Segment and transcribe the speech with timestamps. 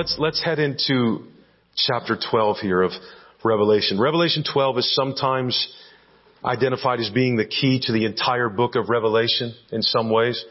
[0.00, 1.26] let's, let's head into
[1.76, 2.92] chapter 12 here of
[3.44, 4.00] Revelation.
[4.00, 5.76] Revelation 12 is sometimes
[6.42, 10.42] identified as being the key to the entire book of Revelation in some ways.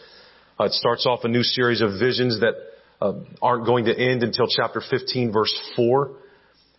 [0.60, 2.54] Uh, it starts off a new series of visions that
[3.02, 6.12] uh, aren't going to end until chapter 15 verse 4.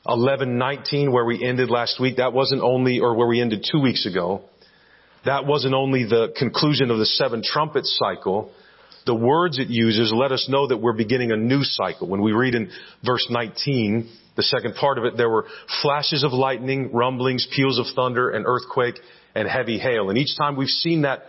[0.07, 4.07] 11:19 where we ended last week, that wasn't only, or where we ended two weeks
[4.07, 4.43] ago,
[5.25, 8.52] that wasn't only the conclusion of the seven trumpet cycle.
[9.07, 12.09] The words it uses let us know that we're beginning a new cycle.
[12.09, 12.71] When we read in
[13.05, 15.47] verse 19, the second part of it, there were
[15.83, 18.99] flashes of lightning, rumblings, peals of thunder, an earthquake,
[19.35, 20.11] and heavy hail.
[20.11, 21.25] And each time we've seen that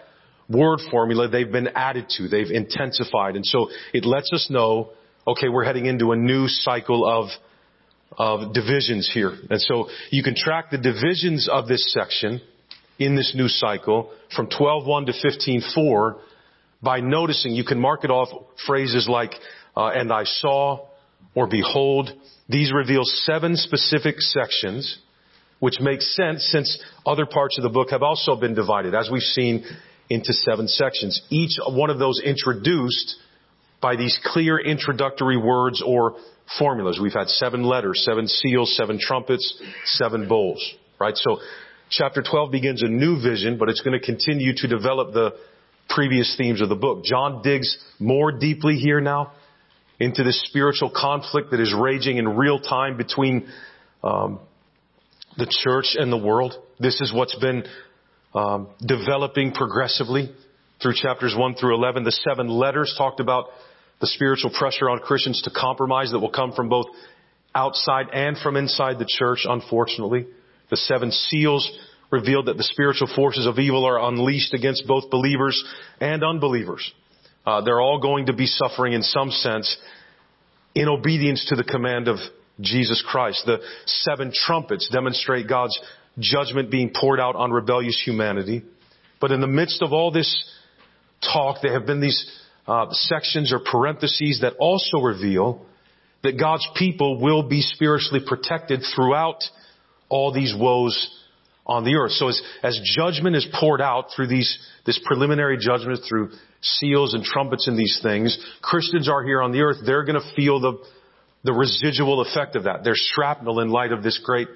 [0.50, 3.36] word formula, they've been added to, they've intensified.
[3.36, 4.92] And so it lets us know,
[5.28, 7.30] okay, we're heading into a new cycle of,
[8.18, 9.34] of divisions here.
[9.50, 12.42] And so you can track the divisions of this section
[13.00, 16.20] in this new cycle from 12.1 to 15.4
[16.82, 18.30] by noticing, you can mark it off
[18.66, 19.34] phrases like,
[19.76, 20.88] uh, and I saw,
[21.36, 22.10] or behold.
[22.50, 24.98] These reveal seven specific sections,
[25.60, 29.22] which makes sense since other parts of the book have also been divided, as we've
[29.22, 29.64] seen,
[30.10, 31.22] into seven sections.
[31.30, 33.16] Each one of those introduced
[33.82, 36.16] by these clear introductory words or
[36.58, 37.00] formulas.
[37.02, 41.16] We've had seven letters, seven seals, seven trumpets, seven bowls, right?
[41.16, 41.40] So
[41.90, 45.36] chapter 12 begins a new vision, but it's going to continue to develop the
[45.94, 47.04] previous themes of the book.
[47.04, 49.34] John digs more deeply here now
[50.00, 53.48] into this spiritual conflict that is raging in real time between
[54.04, 54.40] um,
[55.38, 56.54] the church and the world.
[56.80, 57.64] This is what's been
[58.34, 60.34] um, developing progressively
[60.82, 62.04] through chapters 1 through 11.
[62.04, 63.46] The seven letters talked about
[64.00, 66.88] the spiritual pressure on Christians to compromise that will come from both
[67.54, 70.28] outside and from inside the church, unfortunately.
[70.70, 71.70] The seven seals
[72.12, 75.64] revealed that the spiritual forces of evil are unleashed against both believers
[76.00, 76.92] and unbelievers.
[77.46, 79.78] Uh, they're all going to be suffering in some sense
[80.76, 82.18] in obedience to the command of
[82.60, 83.44] Jesus Christ.
[83.46, 85.78] The seven trumpets demonstrate God's
[86.20, 88.64] judgment being poured out on rebellious humanity.
[89.20, 90.46] But in the midst of all this
[91.22, 92.30] talk, there have been these
[92.68, 95.66] uh, sections or parentheses that also reveal
[96.24, 99.44] that God's people will be spiritually protected throughout
[100.10, 101.18] all these woes
[101.72, 102.12] on the earth.
[102.12, 107.24] So as, as judgment is poured out through these, this preliminary judgment through seals and
[107.24, 110.74] trumpets and these things, Christians are here on the earth, they're gonna feel the,
[111.44, 112.84] the residual effect of that.
[112.84, 114.50] There's shrapnel in light of this great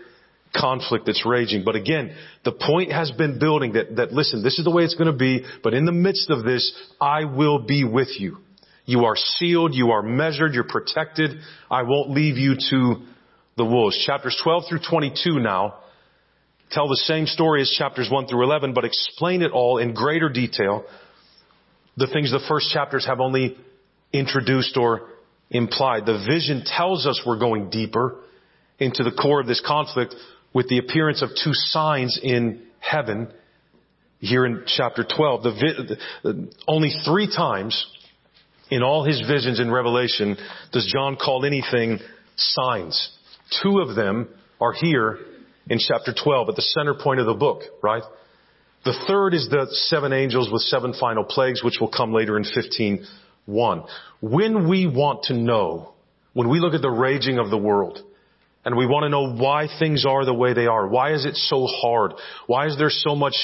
[0.54, 1.64] conflict that's raging.
[1.64, 4.96] But again, the point has been building that, that listen, this is the way it's
[4.96, 8.40] gonna be, but in the midst of this, I will be with you.
[8.86, 11.32] You are sealed, you are measured, you're protected.
[11.72, 12.96] I won't leave you to
[13.58, 13.98] the wolves.
[14.06, 15.76] Chapters 12 through 22 now
[16.72, 20.30] tell the same story as chapters 1 through 11, but explain it all in greater
[20.30, 20.86] detail.
[21.98, 23.58] The things the first chapters have only
[24.12, 25.10] introduced or
[25.50, 26.06] implied.
[26.06, 28.18] The vision tells us we're going deeper
[28.80, 30.16] into the core of this conflict
[30.54, 33.30] with the appearance of two signs in heaven
[34.20, 35.44] here in chapter 12.
[35.44, 37.86] The, only three times
[38.70, 40.38] in all his visions in Revelation
[40.72, 42.00] does John call anything
[42.36, 43.12] signs.
[43.62, 45.20] Two of them are here
[45.70, 48.04] in chapter 12 at the center point of the book, right?
[48.84, 52.44] The third is the seven angels with seven final plagues, which will come later in
[52.44, 53.88] 15.1.
[54.22, 55.94] When we want to know,
[56.34, 58.00] when we look at the raging of the world,
[58.64, 61.36] and we want to know why things are the way they are, why is it
[61.36, 62.14] so hard?
[62.48, 63.36] Why is there so much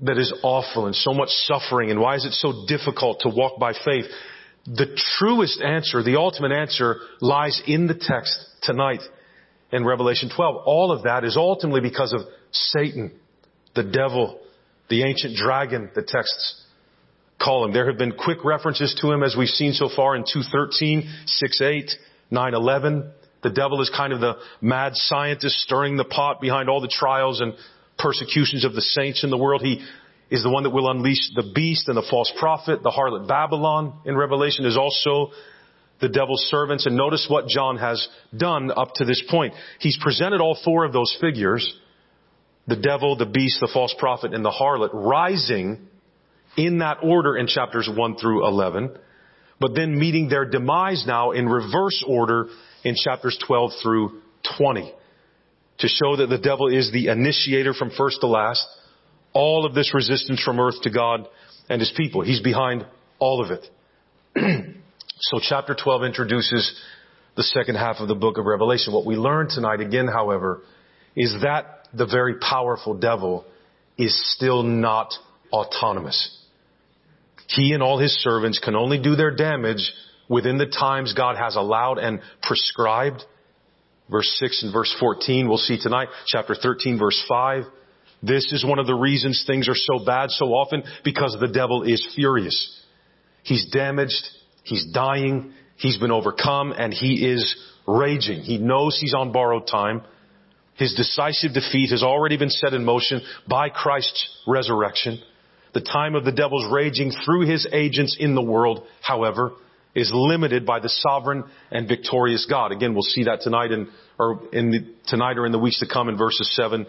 [0.00, 3.58] that is awful and so much suffering, and why is it so difficult to walk
[3.58, 4.06] by faith?
[4.66, 9.00] The truest answer, the ultimate answer, lies in the text tonight
[9.72, 10.62] in Revelation 12.
[10.64, 12.20] All of that is ultimately because of
[12.50, 13.12] Satan,
[13.74, 14.40] the devil,
[14.88, 16.64] the ancient dragon, the texts
[17.40, 17.72] call him.
[17.72, 21.08] There have been quick references to him as we've seen so far in 213,
[21.60, 21.90] 6-8,
[22.32, 23.10] 9-11.
[23.42, 27.40] The devil is kind of the mad scientist stirring the pot behind all the trials
[27.40, 27.54] and
[27.98, 29.62] persecutions of the saints in the world.
[29.62, 29.84] He
[30.30, 32.82] is the one that will unleash the beast and the false prophet.
[32.82, 35.30] The harlot Babylon in Revelation is also
[36.00, 36.86] the devil's servants.
[36.86, 38.06] And notice what John has
[38.36, 39.54] done up to this point.
[39.80, 41.78] He's presented all four of those figures,
[42.66, 45.88] the devil, the beast, the false prophet, and the harlot, rising
[46.56, 48.96] in that order in chapters 1 through 11,
[49.60, 52.48] but then meeting their demise now in reverse order
[52.84, 54.20] in chapters 12 through
[54.56, 54.92] 20
[55.78, 58.66] to show that the devil is the initiator from first to last,
[59.32, 61.28] all of this resistance from earth to God
[61.68, 62.22] and his people.
[62.22, 62.84] He's behind
[63.18, 64.74] all of it.
[65.20, 66.80] So chapter 12 introduces
[67.36, 68.92] the second half of the book of Revelation.
[68.92, 70.62] What we learn tonight again, however,
[71.16, 73.44] is that the very powerful devil
[73.96, 75.12] is still not
[75.52, 76.36] autonomous.
[77.48, 79.92] He and all his servants can only do their damage
[80.28, 83.24] within the times God has allowed and prescribed.
[84.08, 86.08] Verse 6 and verse 14 we'll see tonight.
[86.26, 87.64] Chapter 13 verse 5.
[88.22, 91.82] This is one of the reasons things are so bad so often because the devil
[91.82, 92.82] is furious.
[93.42, 94.28] He's damaged.
[94.68, 95.52] He's dying.
[95.76, 97.56] He's been overcome and he is
[97.86, 98.40] raging.
[98.40, 100.02] He knows he's on borrowed time.
[100.74, 105.20] His decisive defeat has already been set in motion by Christ's resurrection.
[105.72, 109.52] The time of the devil's raging through his agents in the world, however,
[109.94, 112.70] is limited by the sovereign and victorious God.
[112.70, 113.70] Again, we'll see that tonight
[114.18, 116.86] or in the, tonight or in the weeks to come in verses 7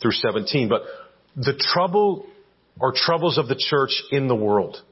[0.00, 0.68] through 17.
[0.68, 0.82] But
[1.34, 2.26] the trouble
[2.78, 4.82] or troubles of the church in the world,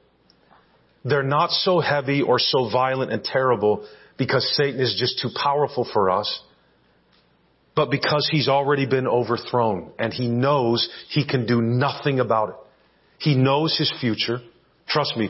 [1.03, 3.87] they're not so heavy or so violent and terrible
[4.17, 6.41] because Satan is just too powerful for us,
[7.75, 12.55] but because he's already been overthrown and he knows he can do nothing about it.
[13.17, 14.39] He knows his future.
[14.87, 15.29] Trust me,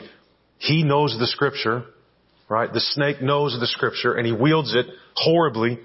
[0.58, 1.84] he knows the scripture,
[2.48, 2.70] right?
[2.70, 5.78] The snake knows the scripture and he wields it horribly,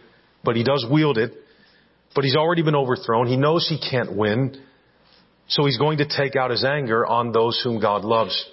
[0.43, 1.33] but he does wield it.
[2.13, 3.27] But he's already been overthrown.
[3.27, 4.61] He knows he can't win.
[5.49, 8.49] So he's going to take out his anger on those whom God loves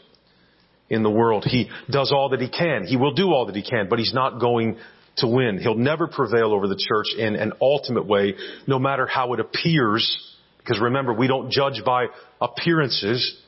[0.90, 1.44] in the world.
[1.44, 2.84] He does all that he can.
[2.86, 4.76] He will do all that he can, but he's not going
[5.16, 5.58] to win.
[5.58, 8.34] He'll never prevail over the church in an ultimate way,
[8.66, 10.36] no matter how it appears.
[10.58, 12.06] Because remember, we don't judge by
[12.40, 13.40] appearances.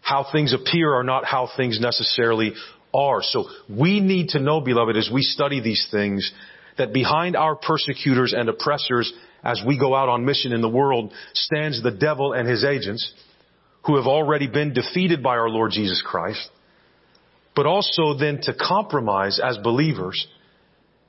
[0.00, 2.52] How things appear are not how things necessarily
[2.94, 3.22] are.
[3.22, 6.30] So we need to know, beloved, as we study these things,
[6.78, 9.12] that behind our persecutors and oppressors
[9.44, 13.12] as we go out on mission in the world stands the devil and his agents
[13.86, 16.50] who have already been defeated by our Lord Jesus Christ.
[17.60, 20.26] But also then to compromise as believers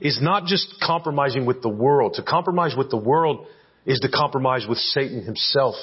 [0.01, 2.15] is not just compromising with the world.
[2.15, 3.47] To compromise with the world
[3.85, 5.75] is to compromise with Satan himself.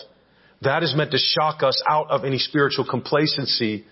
[0.61, 3.87] That is meant to shock us out of any spiritual complacency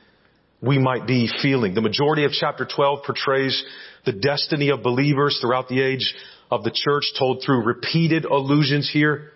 [0.61, 1.73] we might be feeling.
[1.73, 3.65] The majority of chapter 12 portrays
[4.05, 6.15] the destiny of believers throughout the age
[6.51, 9.33] of the church told through repeated allusions here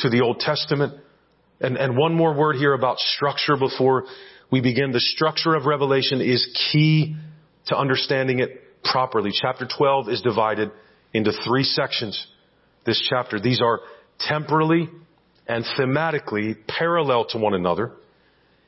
[0.00, 0.92] to the Old Testament.
[1.58, 4.04] And, and one more word here about structure before
[4.52, 4.92] we begin.
[4.92, 7.16] The structure of Revelation is key
[7.66, 9.30] to understanding it properly.
[9.32, 10.70] Chapter 12 is divided
[11.14, 12.26] into three sections.
[12.84, 13.80] This chapter, these are
[14.20, 14.90] temporally
[15.48, 17.92] and thematically parallel to one another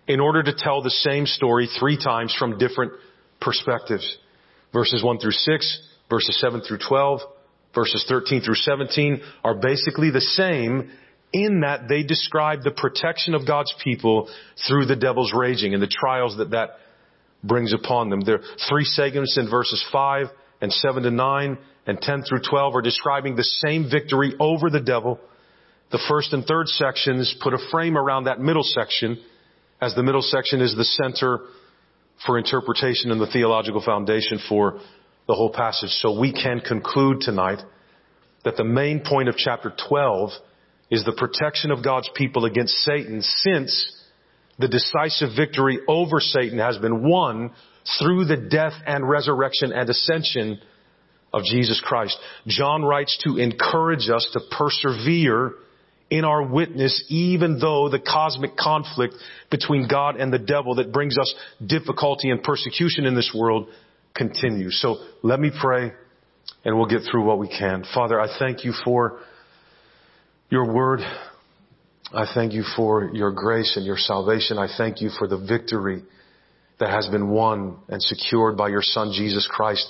[0.09, 2.93] in order to tell the same story three times from different
[3.41, 4.19] perspectives.
[4.73, 7.21] Verses 1 through 6, verses 7 through 12,
[7.75, 10.91] verses 13 through 17 are basically the same
[11.35, 14.31] in that they describe the protection of God's people
[14.69, 16.77] through the devil's raging and the trials that that
[17.43, 18.21] brings upon them.
[18.21, 20.29] There are three segments in verses 5
[20.61, 24.81] and 7 to 9 and 10 through 12 are describing the same victory over the
[24.81, 25.19] devil.
[25.91, 29.21] The first and third sections put a frame around that middle section
[29.81, 31.41] as the middle section is the center
[32.25, 34.81] for interpretation and the theological foundation for
[35.27, 35.91] the whole passage.
[35.91, 37.61] So we can conclude tonight
[38.45, 40.31] that the main point of chapter 12
[40.91, 43.93] is the protection of God's people against Satan since
[44.59, 47.51] the decisive victory over Satan has been won
[47.99, 50.61] through the death and resurrection and ascension
[51.33, 52.17] of Jesus Christ.
[52.47, 55.55] John writes to encourage us to persevere
[56.11, 59.15] in our witness, even though the cosmic conflict
[59.51, 63.69] between God and the devil that brings us difficulty and persecution in this world
[64.15, 64.81] continues.
[64.81, 65.93] So let me pray
[66.65, 67.85] and we'll get through what we can.
[67.93, 69.19] Father, I thank you for
[70.51, 71.01] your word.
[72.13, 74.58] I thank you for your grace and your salvation.
[74.58, 76.03] I thank you for the victory
[76.81, 79.86] that has been won and secured by your son Jesus Christ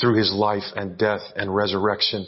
[0.00, 2.26] through his life and death and resurrection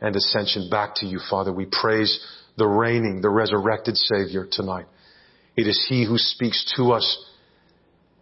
[0.00, 1.52] and ascension back to you, Father.
[1.52, 2.24] We praise
[2.56, 4.86] the reigning, the resurrected Savior tonight.
[5.56, 7.24] It is He who speaks to us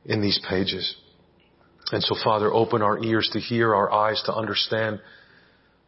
[0.04, 0.96] in these pages.
[1.92, 5.00] And so, Father, open our ears to hear, our eyes to understand.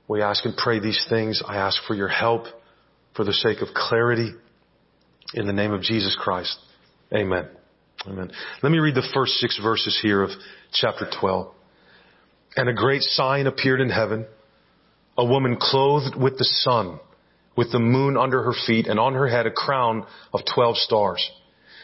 [0.09, 1.43] We ask and pray these things.
[1.47, 2.45] I ask for your help
[3.21, 4.33] for the sake of clarity
[5.35, 6.59] in the name of Jesus Christ.
[7.15, 7.47] Amen.
[8.07, 8.33] Amen.
[8.63, 10.31] Let me read the first six verses here of
[10.73, 11.53] chapter 12.
[12.57, 14.25] And a great sign appeared in heaven,
[15.19, 16.99] a woman clothed with the sun
[17.59, 21.31] with the moon under her feet and on her head a crown of 12 stars.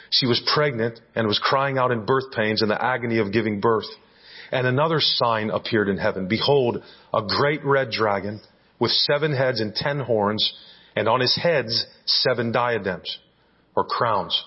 [0.08, 3.60] She was pregnant and was crying out in birth pains in the agony of giving
[3.60, 3.84] birth.
[4.50, 6.28] And another sign appeared in heaven.
[6.28, 8.40] Behold, a great red dragon
[8.78, 10.54] with seven heads and ten horns,
[10.96, 13.18] and on his heads seven diadems,
[13.76, 14.42] or crowns.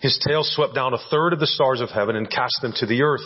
[0.00, 2.86] His tail swept down a third of the stars of heaven and cast them to
[2.86, 3.22] the earth.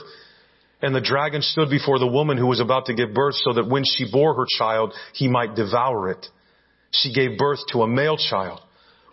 [0.81, 3.69] And the dragon stood before the woman who was about to give birth so that
[3.69, 6.27] when she bore her child, he might devour it
[6.95, 8.61] she gave birth to a male child,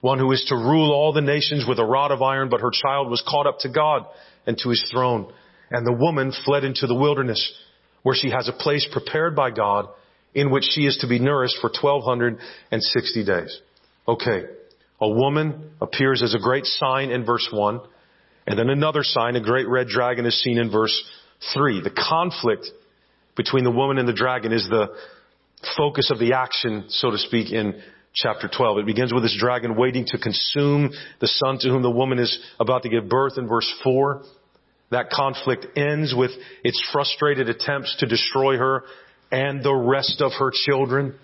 [0.01, 2.71] one who is to rule all the nations with a rod of iron, but her
[2.71, 4.05] child was caught up to God
[4.45, 5.31] and to his throne.
[5.69, 7.53] And the woman fled into the wilderness
[8.03, 9.87] where she has a place prepared by God
[10.33, 13.59] in which she is to be nourished for 1260 days.
[14.07, 14.43] Okay.
[15.01, 17.81] A woman appears as a great sign in verse 1,
[18.47, 21.03] and then another sign, a great red dragon is seen in verse
[21.53, 21.81] 3.
[21.81, 22.67] The conflict
[23.35, 24.89] between the woman and the dragon is the
[25.77, 27.81] focus of the action, so to speak, in
[28.13, 28.79] chapter 12.
[28.79, 32.39] It begins with this dragon waiting to consume the son to whom the woman is
[32.59, 34.23] about to give birth in verse 4.
[34.91, 36.31] That conflict ends with
[36.63, 38.83] its frustrated attempts to destroy her
[39.31, 41.15] and the rest of her children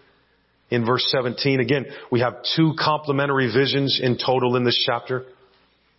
[0.70, 1.60] in verse 17.
[1.60, 5.26] Again, we have two complementary visions in total in this chapter.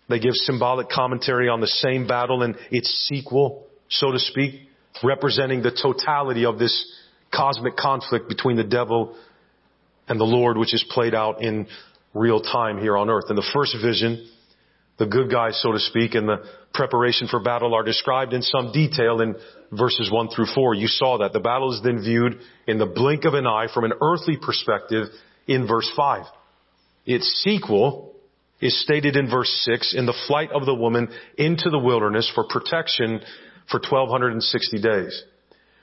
[0.08, 4.68] They give symbolic commentary on the same battle and its sequel, so to speak,
[5.02, 6.92] representing the totality of this
[7.34, 9.16] cosmic conflict between the devil
[10.08, 11.66] and the Lord, which is played out in
[12.14, 13.26] real time here on earth.
[13.28, 14.26] In the first vision,
[14.98, 18.72] the good guys, so to speak, and the preparation for battle are described in some
[18.72, 19.36] detail in
[19.72, 20.74] verses 1 through 4.
[20.74, 21.32] You saw that.
[21.32, 25.06] The battle is then viewed in the blink of an eye from an earthly perspective
[25.46, 26.24] in verse 5.
[27.06, 28.14] Its sequel
[28.60, 32.44] is stated in verse 6 in the flight of the woman into the wilderness for
[32.44, 33.20] protection
[33.70, 35.22] for 1260 days.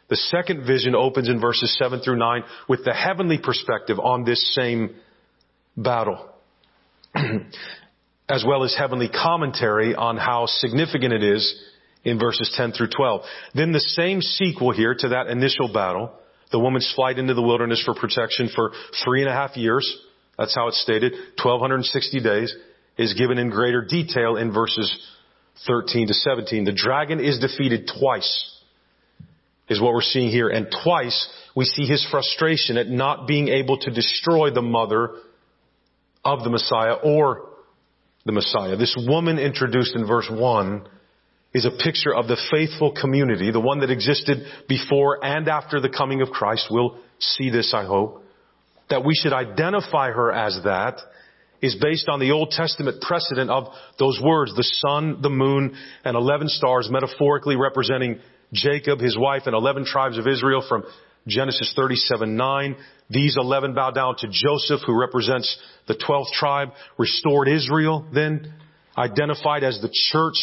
[0.09, 4.53] The second vision opens in verses 7 through 9 with the heavenly perspective on this
[4.53, 4.95] same
[5.75, 6.29] battle.
[8.27, 11.63] as well as heavenly commentary on how significant it is
[12.03, 13.21] in verses 10 through 12.
[13.53, 16.11] Then the same sequel here to that initial battle,
[16.51, 18.71] the woman's flight into the wilderness for protection for
[19.03, 19.85] three and a half years,
[20.37, 21.13] that's how it's stated,
[21.43, 22.55] 1260 days,
[22.97, 24.91] is given in greater detail in verses
[25.67, 26.65] 13 to 17.
[26.65, 28.59] The dragon is defeated twice,
[29.69, 30.49] is what we're seeing here.
[30.49, 35.11] And twice we see his frustration at not being able to destroy the mother
[36.23, 37.49] of the Messiah or
[38.25, 38.75] the Messiah.
[38.75, 40.87] This woman introduced in verse 1
[41.53, 45.89] is a picture of the faithful community, the one that existed before and after the
[45.89, 46.67] coming of Christ.
[46.71, 48.23] We'll see this, I hope.
[48.89, 50.97] That we should identify her as that
[51.61, 53.67] is based on the Old Testament precedent of
[53.99, 58.19] those words, the sun, the moon, and 11 stars, metaphorically representing
[58.53, 60.83] Jacob, his wife, and 11 tribes of Israel from
[61.27, 62.75] Genesis 37, 9.
[63.09, 68.53] These 11 bow down to Joseph, who represents the 12th tribe, restored Israel, then
[68.97, 70.37] identified as the church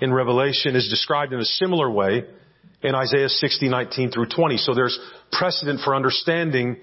[0.00, 2.24] in Revelation is described in a similar way
[2.82, 4.56] in Isaiah 60, 19 through 20.
[4.58, 4.98] So there's
[5.30, 6.76] precedent for understanding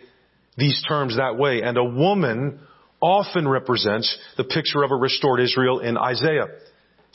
[0.57, 1.61] these terms that way.
[1.61, 2.59] And a woman
[3.01, 6.47] often represents the picture of a restored Israel in Isaiah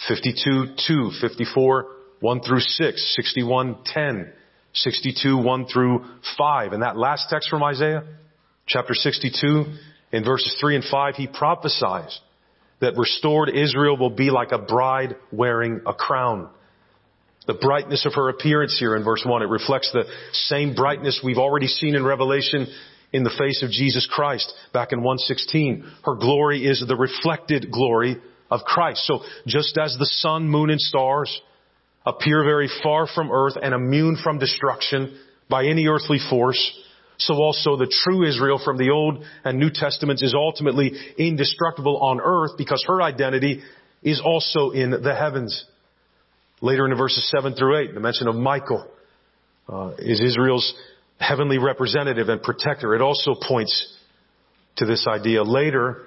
[0.08, 1.86] 52, 2, 54,
[2.20, 4.32] 1 through 6, 61, 10,
[4.74, 6.04] 62, 1 through
[6.36, 6.72] 5.
[6.72, 8.04] And that last text from Isaiah,
[8.66, 9.64] chapter 62,
[10.12, 12.20] in verses 3 and 5, he prophesies
[12.80, 16.48] that restored Israel will be like a bride wearing a crown.
[17.46, 21.38] The brightness of her appearance here in verse 1, it reflects the same brightness we've
[21.38, 22.66] already seen in Revelation
[23.12, 25.84] in the face of Jesus Christ back in 116.
[26.04, 28.16] Her glory is the reflected glory
[28.50, 29.06] of Christ.
[29.06, 31.40] So just as the sun, moon, and stars
[32.04, 35.18] appear very far from earth and immune from destruction
[35.48, 36.80] by any earthly force,
[37.18, 42.20] so also the true Israel from the Old and New Testaments is ultimately indestructible on
[42.20, 43.62] earth because her identity
[44.02, 45.64] is also in the heavens.
[46.60, 48.88] Later in the verses 7 through 8, the mention of Michael
[49.68, 50.74] uh, is Israel's
[51.18, 52.94] heavenly representative and protector.
[52.94, 53.96] It also points
[54.76, 55.42] to this idea.
[55.42, 56.02] Later,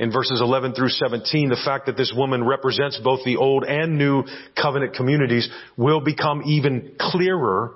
[0.00, 3.98] in verses 11 through 17, the fact that this woman represents both the old and
[3.98, 4.24] new
[4.60, 7.74] covenant communities will become even clearer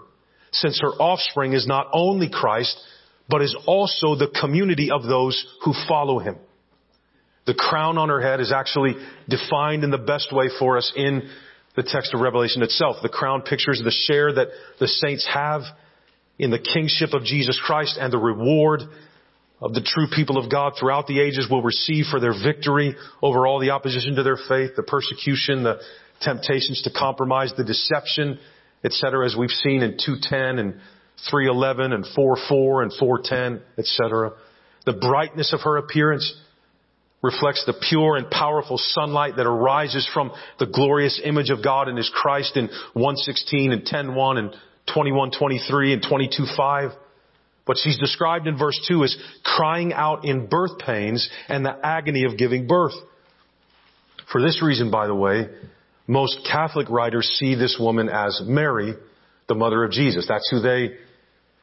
[0.51, 2.81] since her offspring is not only Christ,
[3.29, 6.37] but is also the community of those who follow him.
[7.47, 8.95] The crown on her head is actually
[9.29, 11.29] defined in the best way for us in
[11.77, 12.97] the text of Revelation itself.
[13.03, 14.49] The crown pictures the share that
[14.81, 15.61] the saints have
[16.39, 18.81] in the kingship of Jesus Christ and the reward
[19.65, 23.47] of the true people of God throughout the ages will receive for their victory over
[23.47, 25.81] all the opposition to their faith, the persecution, the
[26.21, 28.39] temptations to compromise, the deception,
[28.85, 30.75] etc., as we've seen in 210 and
[31.31, 34.33] 311 and 44 and 410, etc.
[34.85, 36.39] The brightness of her appearance
[37.23, 41.97] reflects the pure and powerful sunlight that arises from the glorious image of God in
[41.97, 44.55] His Christ in 116 and 10.1 and
[44.95, 46.95] 21.23 and 22.5.
[47.67, 52.25] But she's described in verse 2 as crying out in birth pains and the agony
[52.25, 52.95] of giving birth.
[54.31, 55.49] For this reason, by the way,
[56.07, 58.95] most Catholic writers see this woman as Mary,
[59.49, 60.27] the mother of Jesus.
[60.29, 60.97] That's who they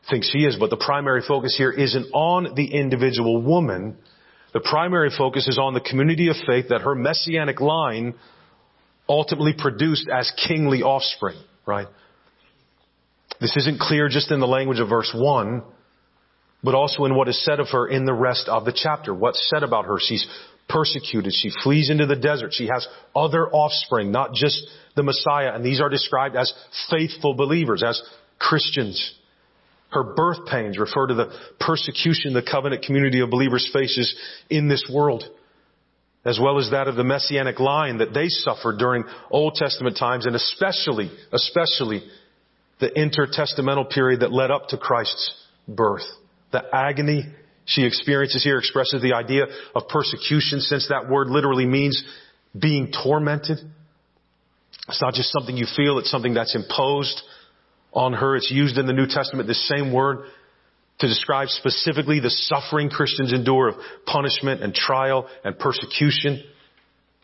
[0.10, 0.58] think she is.
[0.60, 3.98] But the primary focus here isn't on the individual woman.
[4.54, 8.16] The primary focus is on the community of faith that her messianic line
[9.08, 11.88] ultimately produced as kingly offspring, right?
[13.40, 15.64] This isn't clear just in the language of verse 1,
[16.64, 19.14] but also in what is said of her in the rest of the chapter.
[19.14, 19.98] What's said about her?
[20.00, 20.26] She's
[20.70, 21.34] persecuted.
[21.34, 22.54] She flees into the desert.
[22.54, 25.54] She has other offspring, not just the Messiah.
[25.54, 26.54] And these are described as
[26.90, 28.02] faithful believers, as
[28.40, 29.14] Christians.
[29.90, 34.16] Her birth pains refer to the persecution the covenant community of believers faces
[34.50, 35.26] in this world,
[36.24, 40.26] as well as that of the messianic line that they suffered during Old Testament times
[40.26, 42.04] and especially, especially
[42.80, 45.34] the intertestamental period that led up to Christ's
[45.68, 46.06] birth.
[46.52, 47.26] The agony
[47.66, 52.04] she experiences here expresses the idea of persecution since that word literally means
[52.58, 53.60] being tormented.
[54.88, 57.22] It's not just something you feel, it's something that's imposed
[57.94, 58.36] on her.
[58.36, 60.26] It's used in the New Testament, the same word
[61.00, 66.44] to describe specifically the suffering Christians endure of punishment and trial and persecution.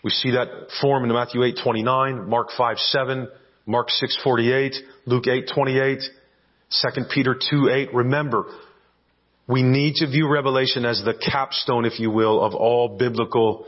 [0.04, 0.48] We see that
[0.82, 3.28] form in Matthew 8, 29, Mark 5, 7,
[3.66, 6.00] Mark 6, 48, Luke 8, 28,
[6.96, 7.94] 2 Peter 2, 8.
[7.94, 8.46] Remember,
[9.48, 13.66] we need to view Revelation as the capstone, if you will, of all biblical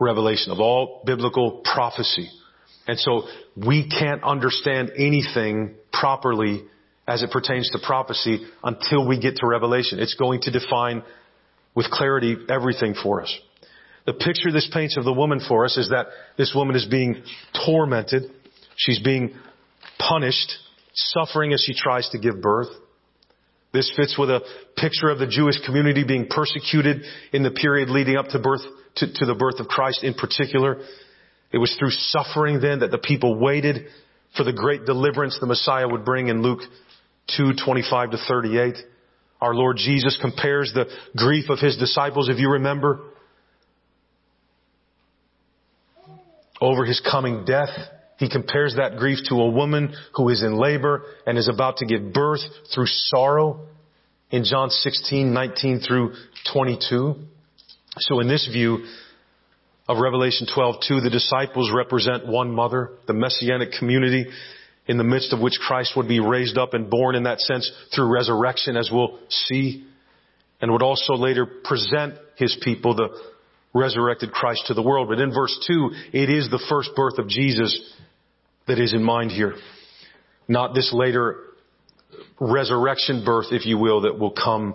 [0.00, 2.28] revelation, of all biblical prophecy.
[2.86, 3.22] And so
[3.56, 6.64] we can't understand anything properly
[7.06, 10.00] as it pertains to prophecy until we get to Revelation.
[10.00, 11.02] It's going to define
[11.74, 13.38] with clarity everything for us.
[14.06, 17.22] The picture this paints of the woman for us is that this woman is being
[17.64, 18.24] tormented.
[18.76, 19.34] She's being
[19.98, 20.52] punished,
[20.94, 22.68] suffering as she tries to give birth.
[23.72, 24.40] This fits with a
[24.76, 27.02] picture of the Jewish community being persecuted
[27.32, 28.60] in the period leading up to birth,
[28.96, 30.78] to, to the birth of Christ in particular.
[31.52, 33.86] It was through suffering then that the people waited
[34.36, 36.60] for the great deliverance the Messiah would bring in Luke
[37.36, 38.76] 2, 25 to 38.
[39.40, 40.86] Our Lord Jesus compares the
[41.16, 43.00] grief of His disciples, if you remember,
[46.60, 47.70] over His coming death.
[48.18, 51.86] He compares that grief to a woman who is in labor and is about to
[51.86, 52.40] give birth
[52.74, 53.66] through sorrow
[54.30, 56.14] in John 16, 19 through
[56.52, 57.16] 22.
[57.98, 58.84] So in this view,
[59.88, 64.26] of Revelation 12:2, the disciples represent one mother, the messianic community
[64.86, 67.70] in the midst of which Christ would be raised up and born in that sense
[67.94, 69.84] through resurrection as we'll see
[70.60, 73.08] and would also later present his people the
[73.74, 75.08] resurrected Christ to the world.
[75.08, 77.78] But in verse 2, it is the first birth of Jesus
[78.66, 79.54] that is in mind here.
[80.48, 81.38] Not this later
[82.38, 84.74] resurrection birth, if you will, that will come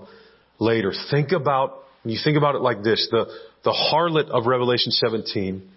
[0.60, 0.94] later.
[1.12, 3.26] Think about, you think about it like this, the,
[3.64, 5.70] the harlot of Revelation 17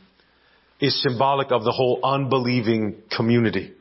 [0.80, 3.72] is symbolic of the whole unbelieving community.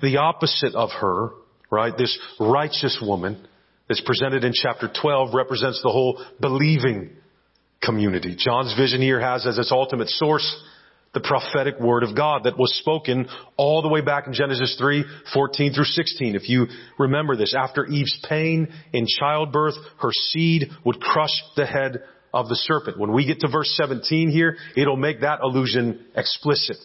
[0.00, 1.30] The opposite of her,
[1.70, 3.46] right, this righteous woman
[3.88, 7.10] that's presented in chapter 12 represents the whole believing
[7.82, 8.36] community.
[8.38, 10.62] John's vision here has as its ultimate source
[11.14, 15.04] the prophetic word of God that was spoken all the way back in Genesis 3,
[15.34, 16.34] 14 through 16.
[16.34, 16.66] If you
[16.98, 22.56] remember this, after Eve's pain in childbirth, her seed would crush the head of the
[22.56, 22.98] serpent.
[22.98, 26.78] When we get to verse 17 here, it'll make that allusion explicit.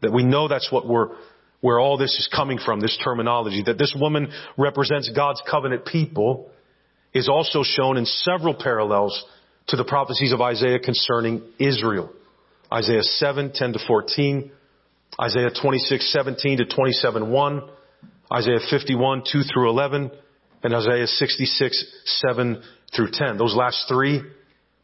[0.00, 1.08] That we know that's what we're,
[1.60, 3.62] where all this is coming from, this terminology.
[3.66, 6.50] That this woman represents God's covenant people
[7.12, 9.24] is also shown in several parallels
[9.68, 12.10] to the prophecies of Isaiah concerning Israel.
[12.72, 14.50] Isaiah 7, 10 to 14,
[15.20, 17.62] Isaiah 26, 17 to 27, 1,
[18.32, 20.10] Isaiah 51, 2 through 11,
[20.62, 22.62] and Isaiah 66, 7
[22.94, 23.38] through 10.
[23.38, 24.22] Those last three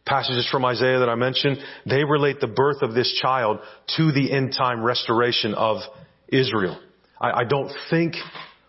[0.07, 3.61] passages from Isaiah that I mentioned, they relate the birth of this child
[3.97, 5.79] to the end time restoration of
[6.29, 6.81] Israel.
[7.21, 8.15] I, I don't think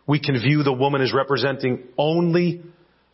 [0.07, 2.63] we can view the woman as representing only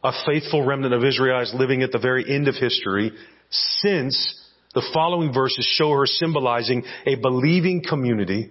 [0.08, 3.12] a faithful remnant of Israelites living at the very end of history,
[3.50, 4.42] since
[4.74, 8.50] the following verses show her symbolizing a believing community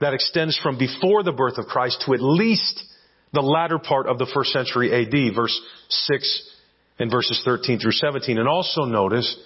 [0.00, 2.84] that extends from before the birth of Christ to at least
[3.32, 6.50] the latter part of the first century AD, verse 6
[7.00, 8.38] and verses 13 through 17.
[8.38, 9.36] And also notice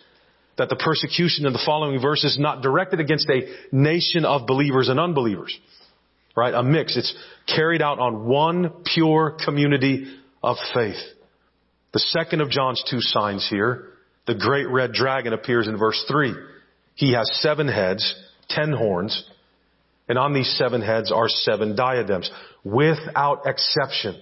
[0.59, 4.91] that the persecution in the following verse is not directed against a nation of believers
[4.91, 5.59] and unbelievers.
[6.37, 6.53] Right?
[6.53, 6.95] A mix.
[6.95, 10.99] It's carried out on one pure community of faith.
[11.99, 13.89] The second of John's two signs here,
[14.29, 16.33] the great red dragon appears in verse 3.
[16.95, 18.15] He has seven heads,
[18.49, 19.29] ten horns,
[20.09, 22.31] and on these seven heads are seven diadems.
[22.63, 24.15] Without exception,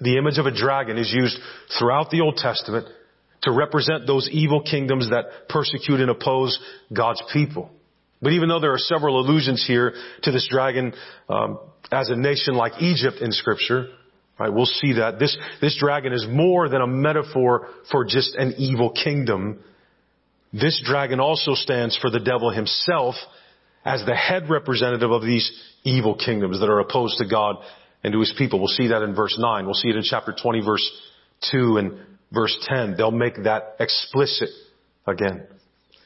[0.00, 1.38] the image of a dragon is used
[1.78, 2.86] throughout the Old Testament
[3.44, 6.58] to represent those evil kingdoms that persecute and oppose
[6.92, 7.70] God's people.
[8.20, 9.94] But even though there are several allusions here
[10.24, 10.92] to this dragon
[11.30, 13.88] um, as a nation like Egypt in Scripture,
[14.38, 18.54] right, we'll see that this this dragon is more than a metaphor for just an
[18.58, 19.60] evil kingdom.
[20.52, 23.14] This dragon also stands for the devil himself
[23.84, 25.50] as the head representative of these
[25.84, 27.56] evil kingdoms that are opposed to God
[28.02, 28.58] and to his people.
[28.58, 29.64] We'll see that in verse 9.
[29.64, 31.02] We'll see it in chapter 20 verse
[31.50, 31.98] 2 and
[32.32, 32.96] verse 10.
[32.96, 34.50] They'll make that explicit
[35.06, 35.46] again.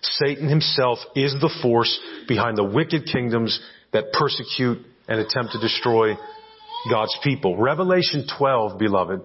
[0.01, 3.61] Satan himself is the force behind the wicked kingdoms
[3.93, 6.15] that persecute and attempt to destroy
[6.91, 7.57] God's people.
[7.57, 9.21] Revelation 12, beloved,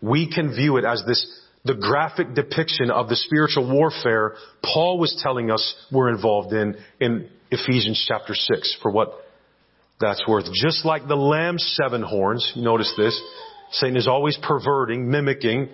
[0.00, 1.24] we can view it as this,
[1.64, 7.28] the graphic depiction of the spiritual warfare Paul was telling us we're involved in, in
[7.50, 9.12] Ephesians chapter 6, for what
[10.00, 10.44] that's worth.
[10.52, 13.20] Just like the lamb's seven horns, notice this,
[13.72, 15.68] Satan is always perverting, mimicking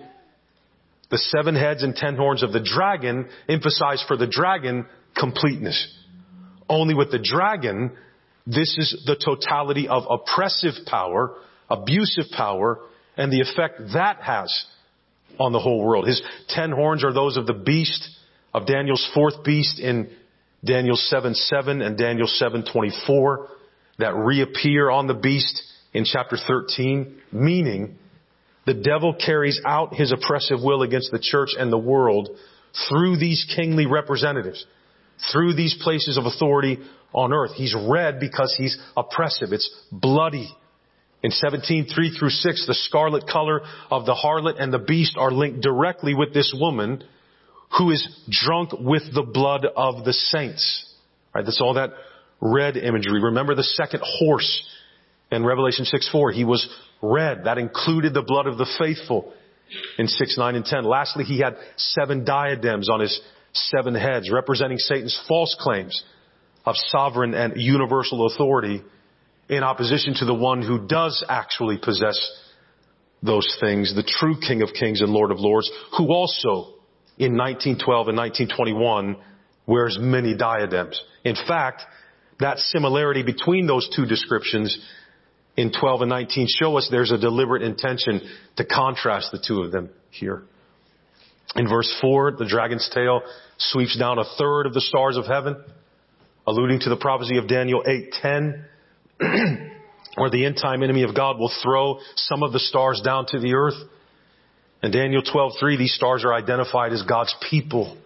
[1.13, 5.95] the seven heads and ten horns of the dragon, emphasize for the dragon completeness.
[6.67, 7.91] Only with the dragon,
[8.45, 11.35] this is the totality of oppressive power,
[11.69, 12.79] abusive power,
[13.15, 14.65] and the effect that has
[15.39, 16.07] on the whole world.
[16.07, 18.07] His ten horns are those of the beast,
[18.53, 20.09] of Daniel's fourth beast in
[20.63, 23.47] Daniel 7 7 and Daniel 7 24
[23.99, 27.97] that reappear on the beast in chapter 13, meaning
[28.65, 32.29] the devil carries out his oppressive will against the church and the world
[32.89, 34.65] through these kingly representatives,
[35.31, 36.79] through these places of authority
[37.13, 37.51] on earth.
[37.55, 39.51] He's red because he's oppressive.
[39.51, 40.49] It's bloody.
[41.21, 45.31] In 17, 3 through 6, the scarlet color of the harlot and the beast are
[45.31, 47.03] linked directly with this woman
[47.77, 50.93] who is drunk with the blood of the saints.
[51.33, 51.45] Right?
[51.45, 51.91] That's all that
[52.41, 53.21] red imagery.
[53.21, 54.67] Remember the second horse
[55.31, 56.31] in Revelation 6, 4.
[56.31, 56.67] He was
[57.01, 57.45] red.
[57.45, 59.33] That included the blood of the faithful
[59.97, 60.83] in 6, 9, and 10.
[60.83, 63.19] Lastly, he had seven diadems on his
[63.53, 66.03] seven heads, representing Satan's false claims
[66.65, 68.81] of sovereign and universal authority
[69.49, 72.17] in opposition to the one who does actually possess
[73.21, 76.73] those things, the true King of Kings and Lord of Lords, who also
[77.17, 79.17] in 1912 and 1921
[79.65, 81.01] wears many diadems.
[81.23, 81.83] In fact,
[82.39, 84.77] that similarity between those two descriptions
[85.55, 88.21] in 12 and 19 show us there's a deliberate intention
[88.57, 90.43] to contrast the two of them here.
[91.55, 93.21] In verse 4, the dragon's tail
[93.57, 95.63] sweeps down a third of the stars of heaven,
[96.45, 98.65] alluding to the prophecy of Daniel 8:10,
[100.15, 103.39] where the end time enemy of God will throw some of the stars down to
[103.39, 103.77] the earth.
[104.81, 107.97] In Daniel 12:3, these stars are identified as God's people.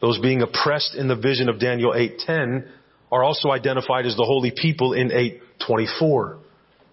[0.00, 2.66] Those being oppressed in the vision of Daniel 8:10
[3.10, 6.38] are also identified as the holy people in 8:24.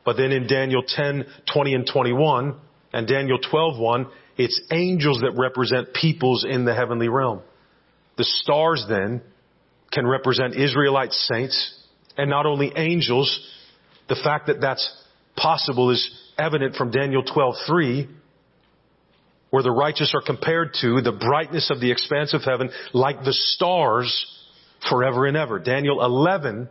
[0.04, 2.56] But then in Daniel 10:20 20 and 21
[2.94, 7.42] and Daniel 12, 1, it's angels that represent peoples in the heavenly realm.
[8.18, 9.22] The stars then
[9.92, 11.76] can represent Israelite saints
[12.18, 13.30] and not only angels.
[14.08, 14.88] The fact that that's
[15.36, 18.08] possible is evident from Daniel 12:3
[19.50, 23.34] where the righteous are compared to the brightness of the expanse of heaven like the
[23.34, 24.26] stars
[24.88, 25.60] forever and ever.
[25.60, 26.70] Daniel 11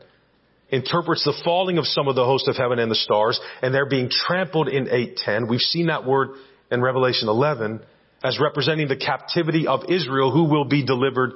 [0.70, 3.88] interprets the falling of some of the host of heaven and the stars, and they're
[3.88, 5.48] being trampled in 810.
[5.48, 6.30] We've seen that word
[6.70, 7.80] in Revelation 11
[8.22, 11.32] as representing the captivity of Israel who will be delivered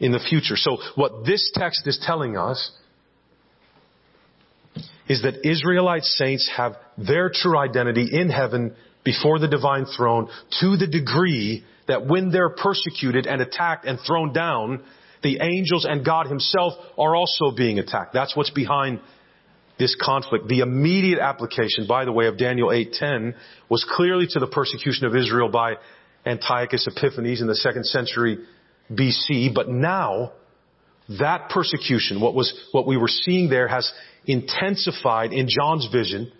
[0.00, 0.56] in the future.
[0.56, 2.72] So what this text is telling us
[5.08, 10.28] is that Israelite saints have their true identity in heaven before the divine throne
[10.60, 14.82] to the degree that when they're persecuted and attacked and thrown down,
[15.22, 18.14] the angels and God himself are also being attacked.
[18.14, 19.00] That's what's behind
[19.78, 20.46] this conflict.
[20.48, 23.34] The immediate application, by the way, of Daniel 8:10
[23.68, 25.76] was clearly to the persecution of Israel by
[26.24, 28.38] Antiochus Epiphanes in the second century
[28.92, 30.32] BC, but now
[31.18, 33.90] that persecution, what was, what we were seeing there has
[34.26, 36.30] intensified in John's vision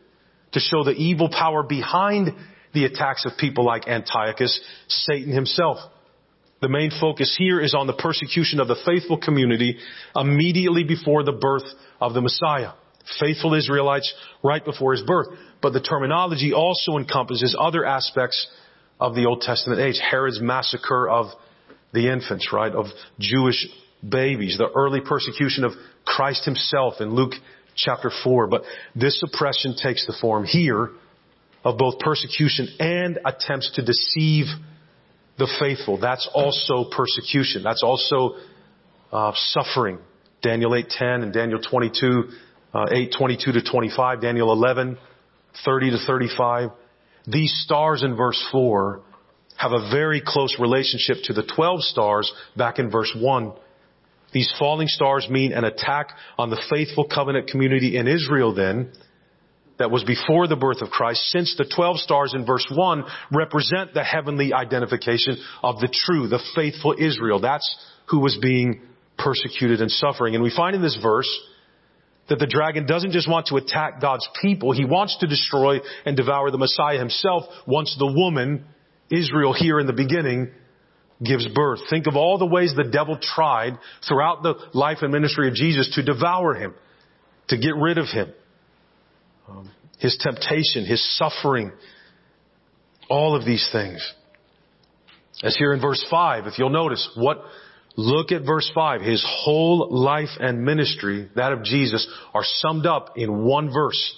[0.53, 2.35] to show the evil power behind
[2.73, 5.79] the attacks of people like Antiochus, Satan himself.
[6.61, 9.79] The main focus here is on the persecution of the faithful community
[10.15, 11.65] immediately before the birth
[12.01, 12.73] of the Messiah.
[13.19, 14.13] Faithful Israelites
[14.45, 15.29] right before his birth.
[15.63, 18.47] But the terminology also encompasses other aspects
[19.01, 19.99] of the Old Testament age.
[19.99, 21.29] Herod's massacre of
[21.93, 22.73] the infants, right?
[22.73, 22.87] Of
[23.19, 23.67] Jewish
[24.07, 24.57] babies.
[24.59, 25.73] The early persecution of
[26.05, 27.33] Christ himself in Luke
[27.75, 28.47] chapter 4.
[28.47, 28.63] But
[28.95, 30.91] this oppression takes the form here
[31.65, 34.47] of both persecution and attempts to deceive
[35.39, 35.99] the faithful.
[35.99, 37.63] That's also persecution.
[37.63, 38.37] That's also
[39.13, 39.99] uh, suffering.
[40.43, 42.31] Daniel 8:10 and Daniel 22,
[42.73, 44.97] uh, 8:22 to 25, Daniel 11,
[45.65, 46.71] 30 to 35.
[47.27, 49.03] These stars in verse 4
[49.61, 53.53] have a very close relationship to the 12 stars back in verse 1.
[54.33, 58.91] These falling stars mean an attack on the faithful covenant community in Israel then,
[59.79, 63.93] that was before the birth of Christ, since the 12 stars in verse 1 represent
[63.93, 67.41] the heavenly identification of the true, the faithful Israel.
[67.41, 67.69] That's
[68.09, 68.81] who was being
[69.19, 70.35] persecuted and suffering.
[70.35, 71.31] And we find in this verse
[72.31, 74.73] that the dragon doesn't just want to attack God's people.
[74.73, 78.65] He wants to destroy and devour the Messiah himself once the woman,
[79.11, 80.51] Israel here in the beginning,
[81.25, 81.81] gives birth.
[81.91, 85.93] Think of all the ways the devil tried throughout the life and ministry of Jesus
[85.95, 86.75] to devour him,
[87.49, 88.33] to get rid of him.
[89.49, 91.73] Um, his temptation, his suffering,
[93.09, 94.15] all of these things.
[95.43, 97.43] As here in verse 5, if you'll notice, what,
[97.97, 99.03] look at verse 5.
[99.03, 104.17] His whole life and ministry, that of Jesus, are summed up in one verse.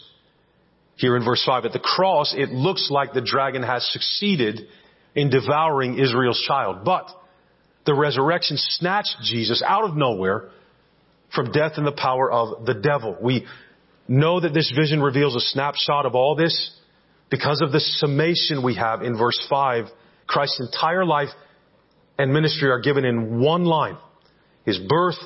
[0.96, 1.64] Here in verse 5.
[1.64, 4.68] At the cross, it looks like the dragon has succeeded
[5.14, 6.85] in devouring Israel's child.
[6.85, 7.09] But
[7.85, 10.51] the resurrection snatched Jesus out of nowhere
[11.35, 13.16] from death and the power of the devil.
[13.20, 13.46] We
[14.09, 16.72] know that this vision reveals a snapshot of all this
[17.31, 19.87] because of the summation we have in verse 5
[20.27, 21.29] Christ's entire life
[22.18, 23.96] and ministry are given in one line.
[24.64, 25.16] His birth,